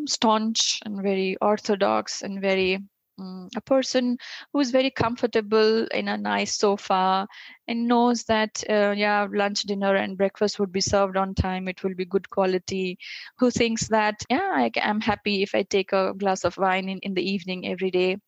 [0.07, 2.81] staunch and very orthodox and very
[3.19, 4.19] um, a person
[4.53, 7.27] who's very comfortable in a nice sofa
[7.69, 11.83] and knows that uh, yeah lunch dinner and breakfast would be served on time it
[11.83, 12.99] will be good quality
[13.39, 16.99] who thinks that yeah I, i'm happy if i take a glass of wine in,
[16.99, 18.19] in the evening every day.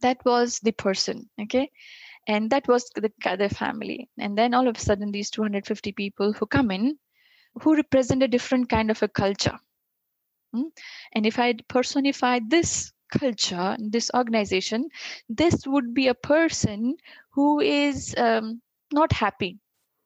[0.00, 1.70] That was the person okay?
[2.26, 4.08] And that was the, the family.
[4.18, 6.98] And then all of a sudden these 250 people who come in
[7.62, 9.58] who represent a different kind of a culture.
[10.54, 10.68] Hmm?
[11.14, 14.88] and if i personify this culture, in this organization,
[15.28, 16.96] this would be a person
[17.34, 18.60] who is um,
[18.92, 19.58] not happy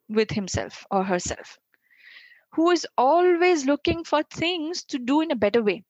[0.08, 1.58] with himself or herself,
[2.52, 5.84] who is always looking for things to do in a better way.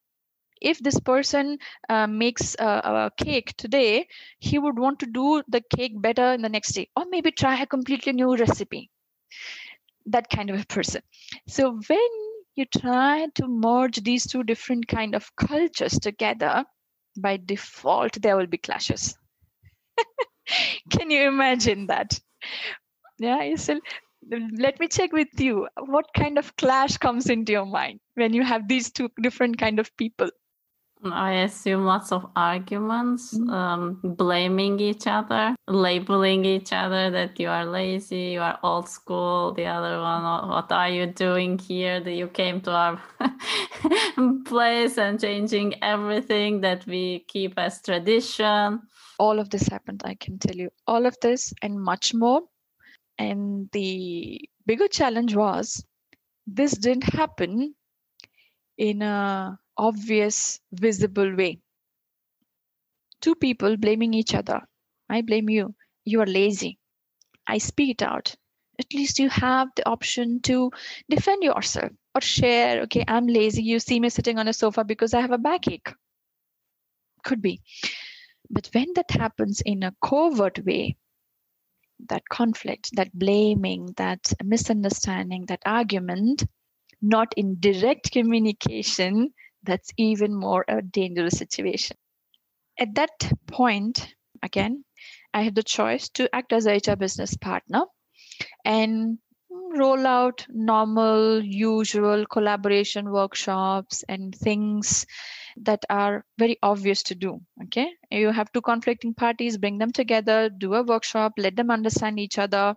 [0.60, 1.58] If this person
[1.88, 4.08] uh, makes a, a cake today,
[4.38, 7.60] he would want to do the cake better in the next day, or maybe try
[7.60, 8.90] a completely new recipe.
[10.06, 11.02] That kind of a person.
[11.46, 12.08] So when
[12.54, 16.64] you try to merge these two different kind of cultures together,
[17.16, 19.16] by default there will be clashes.
[20.90, 22.18] Can you imagine that?
[23.18, 23.80] Yeah so
[24.58, 25.68] let me check with you.
[25.78, 29.78] What kind of clash comes into your mind when you have these two different kind
[29.78, 30.30] of people
[31.12, 33.50] I assume lots of arguments, mm-hmm.
[33.50, 39.52] um, blaming each other, labeling each other that you are lazy, you are old school.
[39.52, 42.00] The other one, what are you doing here?
[42.00, 43.02] That you came to our
[44.46, 48.80] place and changing everything that we keep as tradition.
[49.18, 50.70] All of this happened, I can tell you.
[50.86, 52.42] All of this and much more.
[53.18, 55.84] And the bigger challenge was
[56.46, 57.74] this didn't happen
[58.78, 61.60] in a obvious, visible way.
[63.20, 64.60] Two people blaming each other.
[65.08, 65.74] I blame you.
[66.04, 66.78] You are lazy.
[67.46, 68.34] I speak it out.
[68.78, 70.70] At least you have the option to
[71.08, 72.82] defend yourself or share.
[72.82, 73.62] Okay, I'm lazy.
[73.62, 75.94] You see me sitting on a sofa because I have a backache.
[77.24, 77.62] Could be.
[78.50, 80.96] But when that happens in a covert way,
[82.08, 86.44] that conflict, that blaming, that misunderstanding, that argument
[87.02, 89.32] not in direct communication,
[89.66, 91.96] that's even more a dangerous situation.
[92.78, 94.84] At that point, again,
[95.34, 97.84] I had the choice to act as a HR business partner
[98.64, 99.18] and
[99.50, 105.06] roll out normal, usual collaboration workshops and things
[105.58, 107.40] that are very obvious to do.
[107.64, 107.90] Okay.
[108.10, 112.38] You have two conflicting parties, bring them together, do a workshop, let them understand each
[112.38, 112.74] other,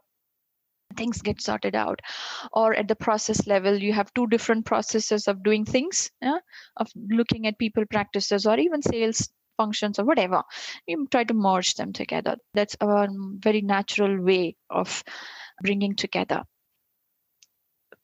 [1.00, 2.02] things get sorted out.
[2.52, 6.40] Or at the process level you have two different processes of doing things yeah?
[6.78, 6.88] of
[7.20, 10.44] looking at people practices or even sales functions or whatever.
[10.88, 12.38] You try to merge them together.
[12.54, 13.08] That's a
[13.48, 15.04] very natural way of
[15.62, 16.44] bringing together.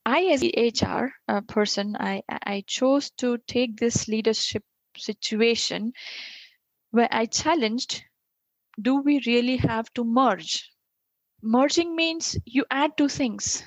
[0.05, 4.63] I as the hr uh, person i i chose to take this leadership
[4.97, 5.93] situation
[6.91, 8.03] where i challenged
[8.79, 10.69] do we really have to merge
[11.45, 13.63] merging means you add two things.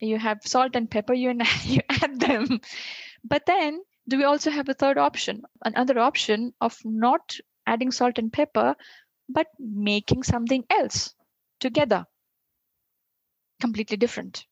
[0.00, 1.32] You have salt and pepper you
[1.64, 2.60] you add them.
[3.24, 5.42] But then do we also have a third option?
[5.64, 7.36] Another option of not
[7.66, 8.74] adding salt and pepper
[9.28, 11.14] but making something else
[11.60, 12.04] together.
[13.60, 14.44] Completely different.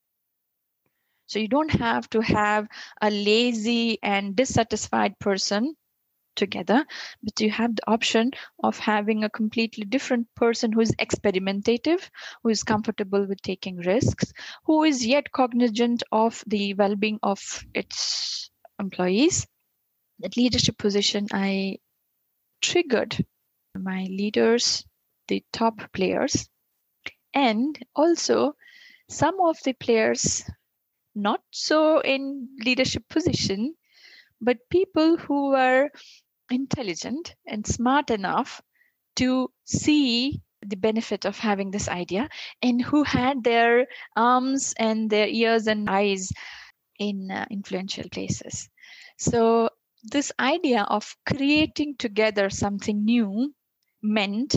[1.27, 2.69] So you don't have to have
[3.01, 5.75] a lazy and dissatisfied person
[6.35, 6.85] together
[7.23, 8.31] but you have the option
[8.63, 12.09] of having a completely different person who is experimentative
[12.43, 14.33] who is comfortable with taking risks
[14.65, 19.47] who is yet cognizant of the well-being of its employees.
[20.21, 21.79] That leadership position i
[22.63, 23.25] triggered
[23.75, 24.85] my leaders
[25.29, 26.49] the top players
[27.35, 28.55] and also
[29.09, 30.45] some of the players
[31.15, 33.75] not so in leadership position
[34.41, 35.91] but people who were
[36.55, 38.63] intelligent and smart enough
[39.17, 42.29] to see the benefit of having this idea
[42.63, 43.87] and who had their
[44.17, 46.33] arms and their ears and eyes
[46.99, 48.69] in uh, influential places.
[49.19, 49.69] So,
[50.05, 53.55] this idea of creating together something new
[54.03, 54.57] meant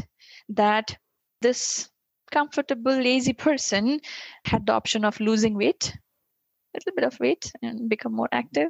[0.49, 0.97] that
[1.41, 1.89] this
[2.31, 4.01] comfortable, lazy person
[4.43, 8.69] had the option of losing weight, a little bit of weight, and become more active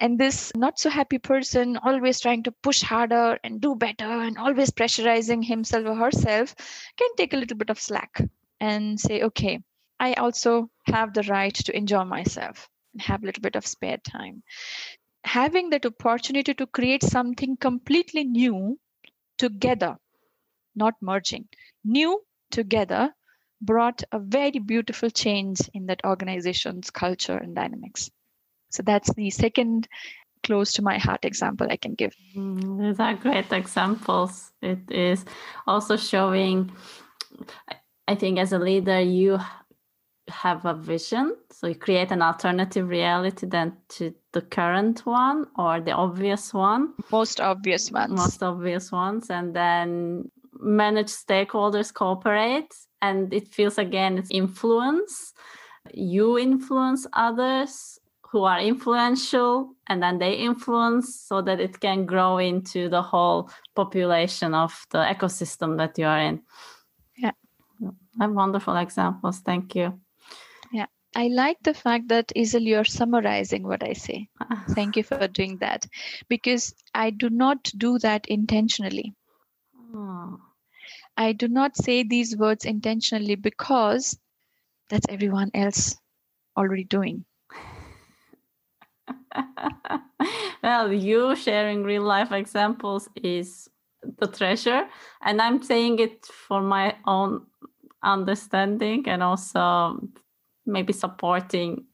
[0.00, 4.38] and this not so happy person always trying to push harder and do better and
[4.38, 6.54] always pressurizing himself or herself
[6.96, 8.20] can take a little bit of slack
[8.60, 9.58] and say okay
[10.00, 13.98] i also have the right to enjoy myself and have a little bit of spare
[13.98, 14.42] time.
[15.24, 18.78] Having that opportunity to create something completely new
[19.38, 19.98] together
[20.74, 21.48] not merging
[21.84, 23.14] new together
[23.60, 28.10] brought a very beautiful change in that organization's culture and dynamics
[28.70, 29.88] so that's the second
[30.42, 32.14] close to my heart example I can give.
[32.36, 34.52] Mm, these are great examples.
[34.62, 35.24] It is
[35.66, 36.70] also showing,
[38.06, 39.38] I think, as a leader, you
[40.28, 41.36] have a vision.
[41.50, 46.94] So you create an alternative reality than to the current one or the obvious one.
[47.10, 48.12] Most obvious ones.
[48.12, 49.30] Most obvious ones.
[49.30, 52.72] And then manage stakeholders cooperate.
[53.02, 55.32] And it feels again, it's influence.
[55.94, 58.00] You influence others
[58.30, 63.50] who are influential and then they influence so that it can grow into the whole
[63.74, 66.42] population of the ecosystem that you are in.
[67.16, 67.32] Yeah.
[68.18, 69.40] Have wonderful examples.
[69.40, 70.00] Thank you.
[70.72, 70.86] Yeah.
[71.14, 74.28] I like the fact that Işıl you're summarizing what i say.
[74.70, 75.86] Thank you for doing that.
[76.28, 79.14] Because i do not do that intentionally.
[79.94, 80.38] Oh.
[81.16, 84.18] i do not say these words intentionally because
[84.90, 85.96] that's everyone else
[86.56, 87.24] already doing
[90.62, 93.68] well, you sharing real life examples is
[94.18, 94.86] the treasure.
[95.22, 97.46] And I'm saying it for my own
[98.02, 100.00] understanding and also
[100.64, 101.84] maybe supporting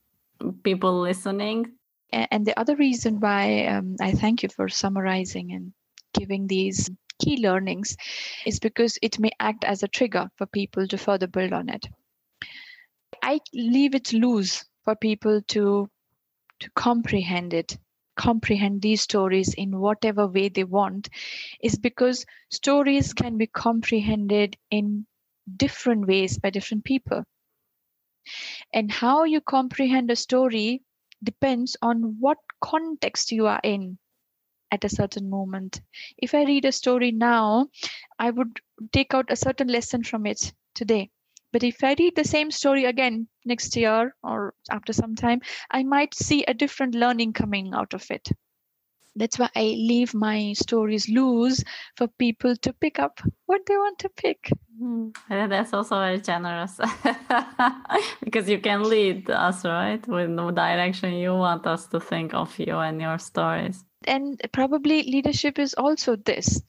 [0.63, 1.73] people listening.
[2.13, 5.73] And the other reason why um, I thank you for summarizing and
[6.13, 7.97] giving these key learnings
[8.45, 11.87] is because it may act as a trigger for people to further build on it.
[13.23, 15.89] I leave it loose for people to
[16.63, 17.79] to comprehend it
[18.17, 21.09] comprehend these stories in whatever way they want
[21.63, 25.07] is because stories can be comprehended in
[25.57, 27.25] different ways by different people.
[28.75, 30.83] And how you comprehend a story
[31.25, 33.99] depends on what context you are in
[34.73, 35.81] at a certain moment.
[36.19, 37.69] If i read a story now
[38.19, 38.61] i would
[38.93, 41.11] take out a certain lesson from it today
[41.53, 45.41] but if I read the same story again next year or after some time,
[45.71, 48.29] I might see a different learning coming out of it.
[49.15, 51.63] That's why I leave my stories loose
[51.97, 54.51] for people to pick up what they want to pick.
[54.81, 55.15] Mm.
[55.29, 56.81] That's also very generous
[58.25, 60.07] because you can lead us, right?
[60.09, 63.85] With the direction you want us to think of you and your stories.
[64.07, 66.63] And probably leadership is also this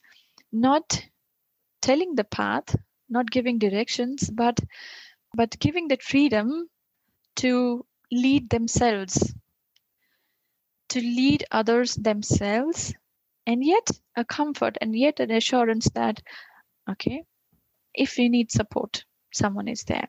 [0.51, 1.01] not
[1.81, 2.75] telling the path,
[3.09, 4.59] not giving directions, but
[5.35, 6.67] but giving the freedom
[7.37, 9.33] to lead themselves
[10.89, 12.93] to lead others themselves
[13.47, 16.21] and yet a comfort and yet an assurance that
[16.87, 17.23] okay
[17.95, 20.07] if we need support someone is there.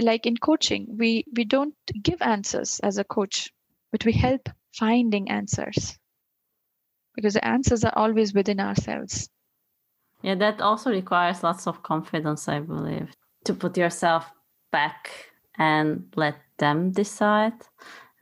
[0.00, 3.52] Like in coaching we we don't give answers as a coach
[3.92, 5.96] but we help finding answers.
[7.14, 9.28] Because the answers are always within ourselves
[10.26, 13.10] yeah that also requires lots of confidence i believe
[13.44, 14.30] to put yourself
[14.72, 17.54] back and let them decide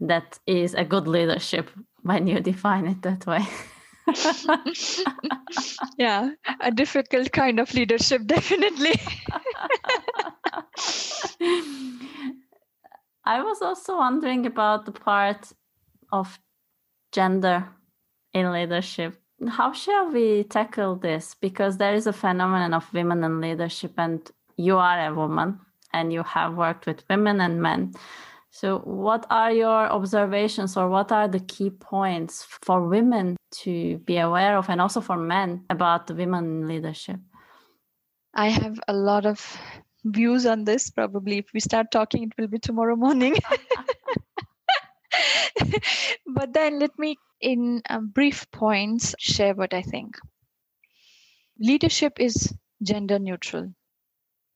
[0.01, 1.71] that is a good leadership
[2.03, 3.45] when you define it that way.
[5.99, 6.31] yeah,
[6.61, 9.01] a difficult kind of leadership, definitely.
[13.25, 15.53] I was also wondering about the part
[16.13, 16.39] of
[17.13, 17.67] gender
[18.35, 19.17] in leadership.
[19.49, 21.35] How shall we tackle this?
[21.35, 24.21] Because there is a phenomenon of women in leadership, and
[24.57, 25.61] you are a woman
[25.93, 27.95] and you have worked with women and men.
[28.51, 34.19] So, what are your observations or what are the key points for women to be
[34.19, 37.19] aware of and also for men about women in leadership?
[38.35, 39.59] I have a lot of
[40.05, 40.91] views on this.
[40.91, 43.37] Probably, if we start talking, it will be tomorrow morning.
[46.27, 50.17] but then, let me, in um, brief points, share what I think.
[51.59, 52.53] Leadership is
[52.83, 53.73] gender neutral,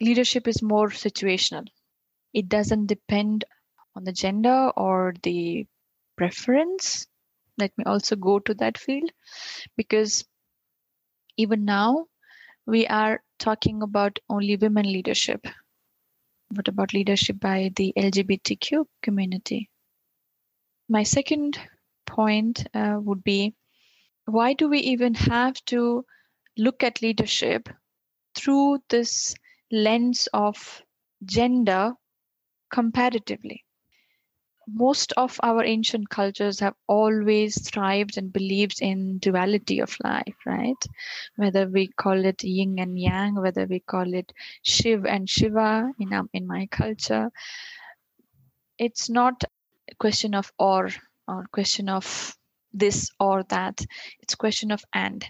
[0.00, 1.64] leadership is more situational.
[2.32, 3.44] It doesn't depend
[3.96, 5.66] on the gender or the
[6.16, 7.06] preference.
[7.56, 9.10] Let me also go to that field.
[9.76, 10.24] Because
[11.36, 12.06] even now
[12.66, 15.46] we are talking about only women leadership.
[16.50, 19.68] What about leadership by the lgbtq community
[20.88, 21.58] my second
[22.06, 23.54] point uh, would be
[24.24, 26.04] why do we even have to
[26.56, 27.68] look at leadership
[28.34, 29.34] through this
[29.70, 30.82] lens of
[31.24, 31.92] gender
[32.70, 33.64] comparatively?
[34.70, 40.84] Most of our ancient cultures have always thrived and believed in duality of life right?
[41.36, 44.30] Whether we call it yin and yang whether we call it
[44.62, 47.30] shiv and shiva in, in my culture
[48.78, 49.42] it's not
[49.98, 50.90] question of or
[51.26, 52.36] or question of
[52.72, 53.84] this or that
[54.20, 55.24] it's question of and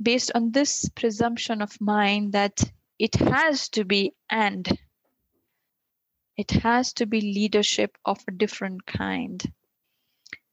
[0.00, 2.62] based on this presumption of mind that
[2.98, 4.78] it has to be and
[6.36, 9.52] it has to be leadership of a different kind.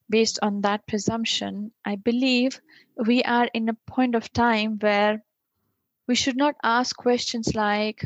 [0.10, 2.60] Based on that presumption, I believe
[3.08, 5.24] we are in a point of time where
[6.08, 8.06] we should not ask questions like,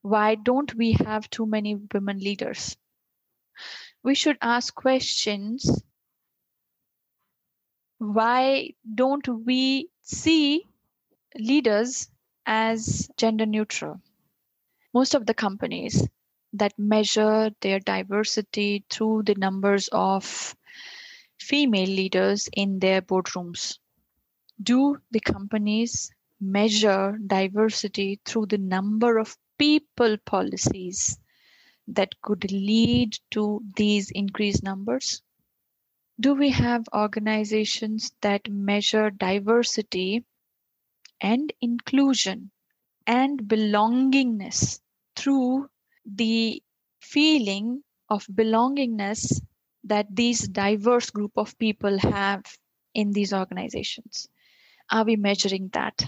[0.00, 2.76] why don't we have too many women leaders?
[4.04, 5.82] We should ask questions
[7.98, 10.68] why don't we see
[11.38, 12.10] leaders
[12.44, 14.00] as gender neutral?
[14.92, 16.06] Most of the companies
[16.52, 20.56] that measure their diversity through the numbers of
[21.40, 23.78] female leaders in their boardrooms?
[24.62, 31.18] Do the companies measure diversity through the number of people policies
[31.88, 35.22] that could lead to these increased numbers?
[36.18, 40.24] Do we have organizations that measure diversity
[41.22, 42.50] and inclusion
[43.06, 44.80] and belongingness
[45.16, 45.70] through
[46.04, 46.62] the
[47.00, 49.42] feeling of belongingness
[49.84, 52.44] that these diverse group of people have
[52.94, 54.28] in these organizations
[54.90, 56.06] are we measuring that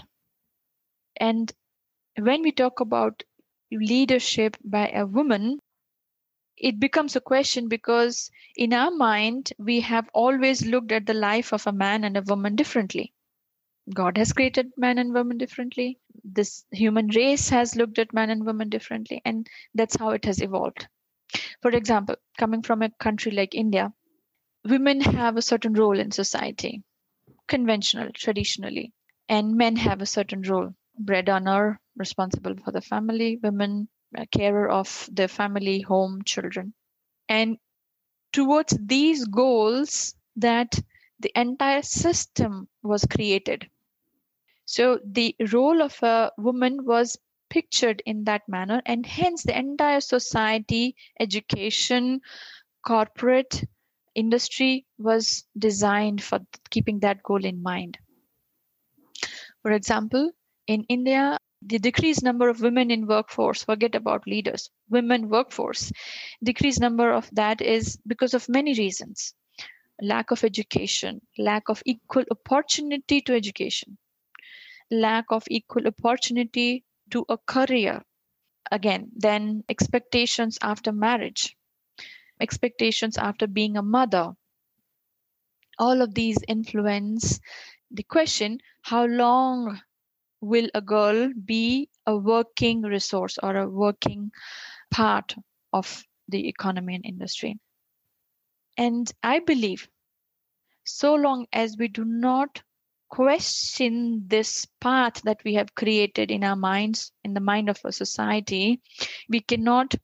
[1.19, 1.51] and
[2.19, 3.23] when we talk about
[3.71, 5.59] leadership by a woman
[6.57, 11.53] it becomes a question because in our mind we have always looked at the life
[11.53, 13.13] of a man and a woman differently
[13.95, 15.99] God has created man and woman differently.
[16.23, 20.39] This human race has looked at man and woman differently, and that's how it has
[20.39, 20.87] evolved.
[21.61, 23.93] For example, coming from a country like India,
[24.65, 26.83] women have a certain role in society,
[27.47, 28.93] conventional, traditionally,
[29.29, 33.89] and men have a certain role bread earner, responsible for the family, women,
[34.23, 36.73] carer of the family, home, children.
[37.27, 37.57] And
[38.31, 40.79] towards these goals, that
[41.19, 43.69] the entire system was created
[44.65, 47.17] so the role of a woman was
[47.49, 52.21] pictured in that manner, and hence the entire society, education,
[52.85, 53.63] corporate,
[54.15, 56.39] industry was designed for
[56.69, 57.97] keeping that goal in mind.
[59.61, 60.31] For example,
[60.67, 65.91] in India, the decreased number of women in workforce, forget about leaders, women workforce,
[66.43, 69.33] decreased number of that is because of many reasons.
[70.01, 73.97] Lack of education, lack of equal opportunity to education,
[74.91, 78.03] lack of equal opportunity to a career.
[78.71, 81.55] Again, then expectations after marriage,
[82.39, 84.33] expectations after being a mother.
[85.79, 87.39] All of these influence
[87.91, 89.81] the question how long
[90.41, 94.31] will a girl be a working resource or a working
[94.91, 95.35] part
[95.73, 97.57] of the economy and industry?
[98.77, 99.87] And I believe
[100.83, 102.61] so long as we do not
[103.09, 107.91] question this path that we have created in our minds, in the mind of a
[107.91, 108.81] society,
[109.29, 109.95] we cannot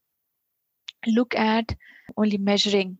[1.08, 1.76] look at
[2.18, 2.98] only measuring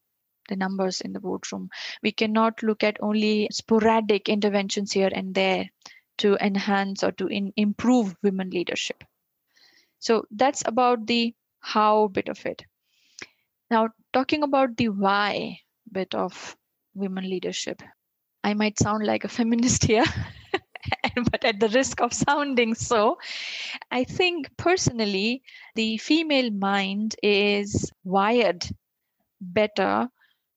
[0.50, 1.70] the numbers in the boardroom.
[2.04, 5.70] We cannot look at only sporadic interventions here and there
[6.22, 9.04] to enhance or to in, improve women leadership.
[10.00, 12.64] So that's about the how bit of it.
[13.72, 15.60] Now, talking about the why
[15.92, 16.56] bit of
[16.94, 17.82] women leadership,
[18.44, 20.06] I might sound like a feminist here,
[21.32, 23.18] but at the risk of sounding so,
[23.90, 25.42] I think personally,
[25.76, 28.64] the female mind is wired
[29.40, 30.10] better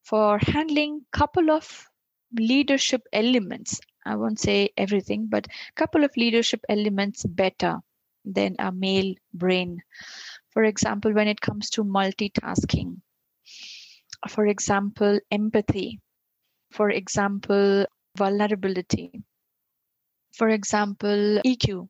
[0.03, 1.87] for handling couple of
[2.39, 7.81] leadership elements i won't say everything but a couple of leadership elements better
[8.25, 9.83] than a male brain.
[10.51, 13.01] For example when it comes to multitasking.
[14.29, 16.01] For example empathy.
[16.73, 17.87] For example
[18.17, 19.23] vulnerability.
[20.33, 21.89] For example eq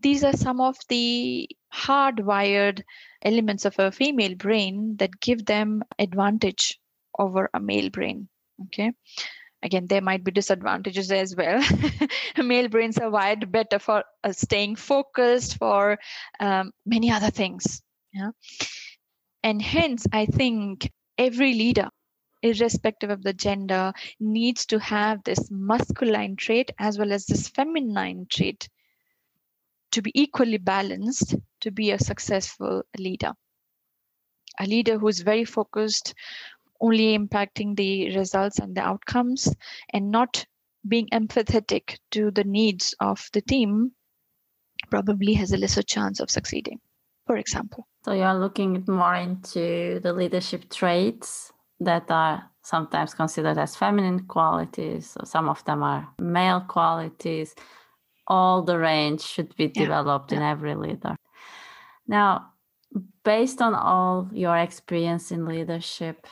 [0.00, 2.82] these are some of the hardwired
[3.22, 6.80] elements of a female brain that give them advantage
[7.18, 8.28] over a male brain
[8.64, 8.92] okay
[9.62, 11.62] again there might be disadvantages as well.
[12.38, 15.98] Male brains are wired better for uh, staying focused for
[16.40, 17.82] um, many other things
[18.12, 18.30] yeah.
[19.42, 21.88] And hence i think every leader
[22.42, 28.26] irrespective of the gender needs to have this masculine trait as well as this feminine
[28.28, 28.68] trait
[29.92, 33.32] to be equally balanced to be a successful leader.
[34.58, 36.14] A leader who is very focused
[36.82, 39.54] only impacting the results and the outcomes
[39.92, 40.44] and not
[40.86, 43.92] being empathetic to the needs of the team
[44.90, 46.78] probably has a lesser chance of succeeding
[47.26, 47.86] for example.
[48.04, 55.16] So you're looking more into the leadership traits that are sometimes considered as feminine qualities.
[55.18, 57.54] Or some of them are male qualities.
[58.26, 60.44] All the range should be developed yeah, yeah.
[60.44, 61.16] in every leader.
[62.06, 62.48] Now
[63.24, 66.26] based on all your experience in leadership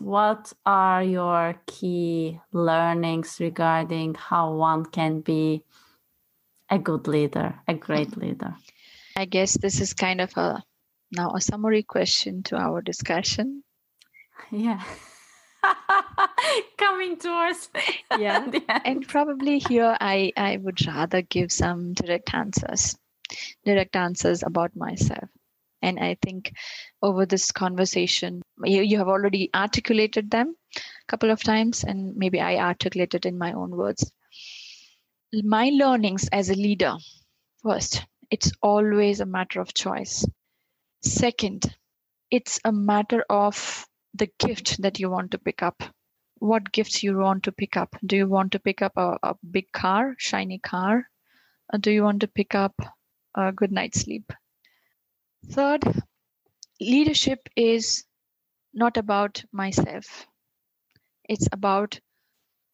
[0.00, 5.62] what are your key learnings regarding how one can be
[6.70, 8.56] a good leader, a great leader?
[9.16, 10.62] I guess this is kind of a
[11.12, 13.62] now a summary question to our discussion.
[14.50, 14.82] Yeah.
[16.76, 17.70] Coming towards
[18.18, 18.46] yeah.
[18.84, 22.96] And probably here I, I would rather give some direct answers,
[23.64, 25.28] direct answers about myself.
[25.82, 26.52] And I think
[27.00, 32.40] over this conversation, you, you have already articulated them a couple of times, and maybe
[32.40, 34.10] I articulated in my own words.
[35.32, 36.94] My learnings as a leader
[37.62, 40.24] first, it's always a matter of choice.
[41.02, 41.76] Second,
[42.30, 45.82] it's a matter of the gift that you want to pick up.
[46.38, 47.96] What gifts you want to pick up?
[48.04, 51.08] Do you want to pick up a, a big car, shiny car?
[51.72, 52.74] Or do you want to pick up
[53.34, 54.32] a good night's sleep?
[55.50, 55.82] Third,
[56.80, 58.04] leadership is
[58.74, 60.26] not about myself,
[61.28, 62.00] it's about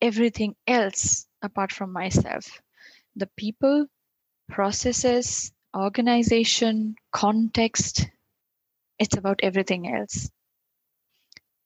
[0.01, 2.61] everything else apart from myself
[3.17, 3.87] the people,
[4.49, 8.07] processes, organization, context.
[8.99, 10.31] It's about everything else.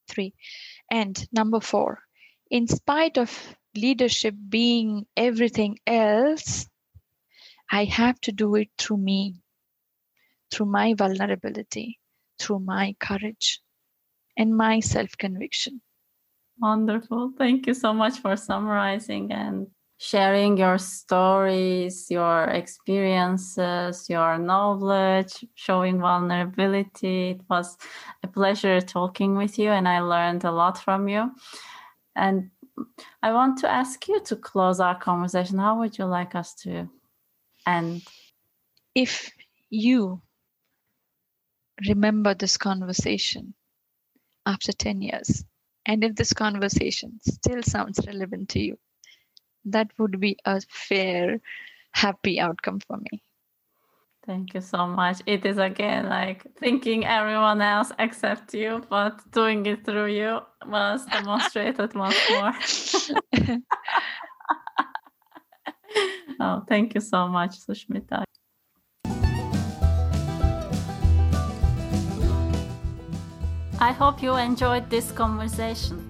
[0.09, 0.35] Three.
[0.91, 2.01] And number four,
[2.51, 6.68] in spite of leadership being everything else,
[7.70, 9.37] I have to do it through me
[10.55, 11.99] through my vulnerability,
[12.39, 13.61] through my courage,
[14.37, 15.80] and my self conviction.
[16.61, 17.32] Wonderful.
[17.37, 19.66] Thank you so much for summarizing and
[19.99, 27.30] sharing your stories, your experiences, your knowledge, showing vulnerability.
[27.30, 27.76] It was
[28.22, 31.32] a pleasure talking with you, and I learned a lot from you.
[32.14, 32.51] And
[33.22, 35.59] I want to ask you to close our conversation.
[35.59, 36.89] How would you like us to
[37.66, 38.03] end?
[38.95, 39.32] If
[39.70, 40.22] you
[41.89, 43.55] remember this conversation
[44.47, 45.45] after 10 years
[45.86, 48.78] And if this conversation still sounds relevant to you,
[49.66, 51.40] that would be a fair,
[51.92, 53.22] happy outcome for me.
[54.26, 55.20] Thank you so much.
[55.26, 61.05] It is again like thinking everyone else except you, but doing it through you was
[61.05, 62.55] demonstrated once more.
[66.40, 68.24] oh, thank you so much, Sushmita.
[73.85, 76.09] I hope you enjoyed this conversation.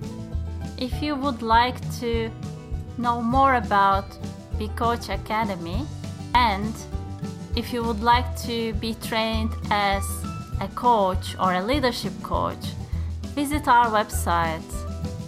[0.79, 2.31] If you would like to
[2.99, 4.05] know more about
[4.57, 5.85] Be Coach Academy
[6.37, 6.73] and
[7.57, 10.05] if you would like to be trained as
[10.61, 12.65] a coach or a leadership coach,
[13.35, 14.63] visit our website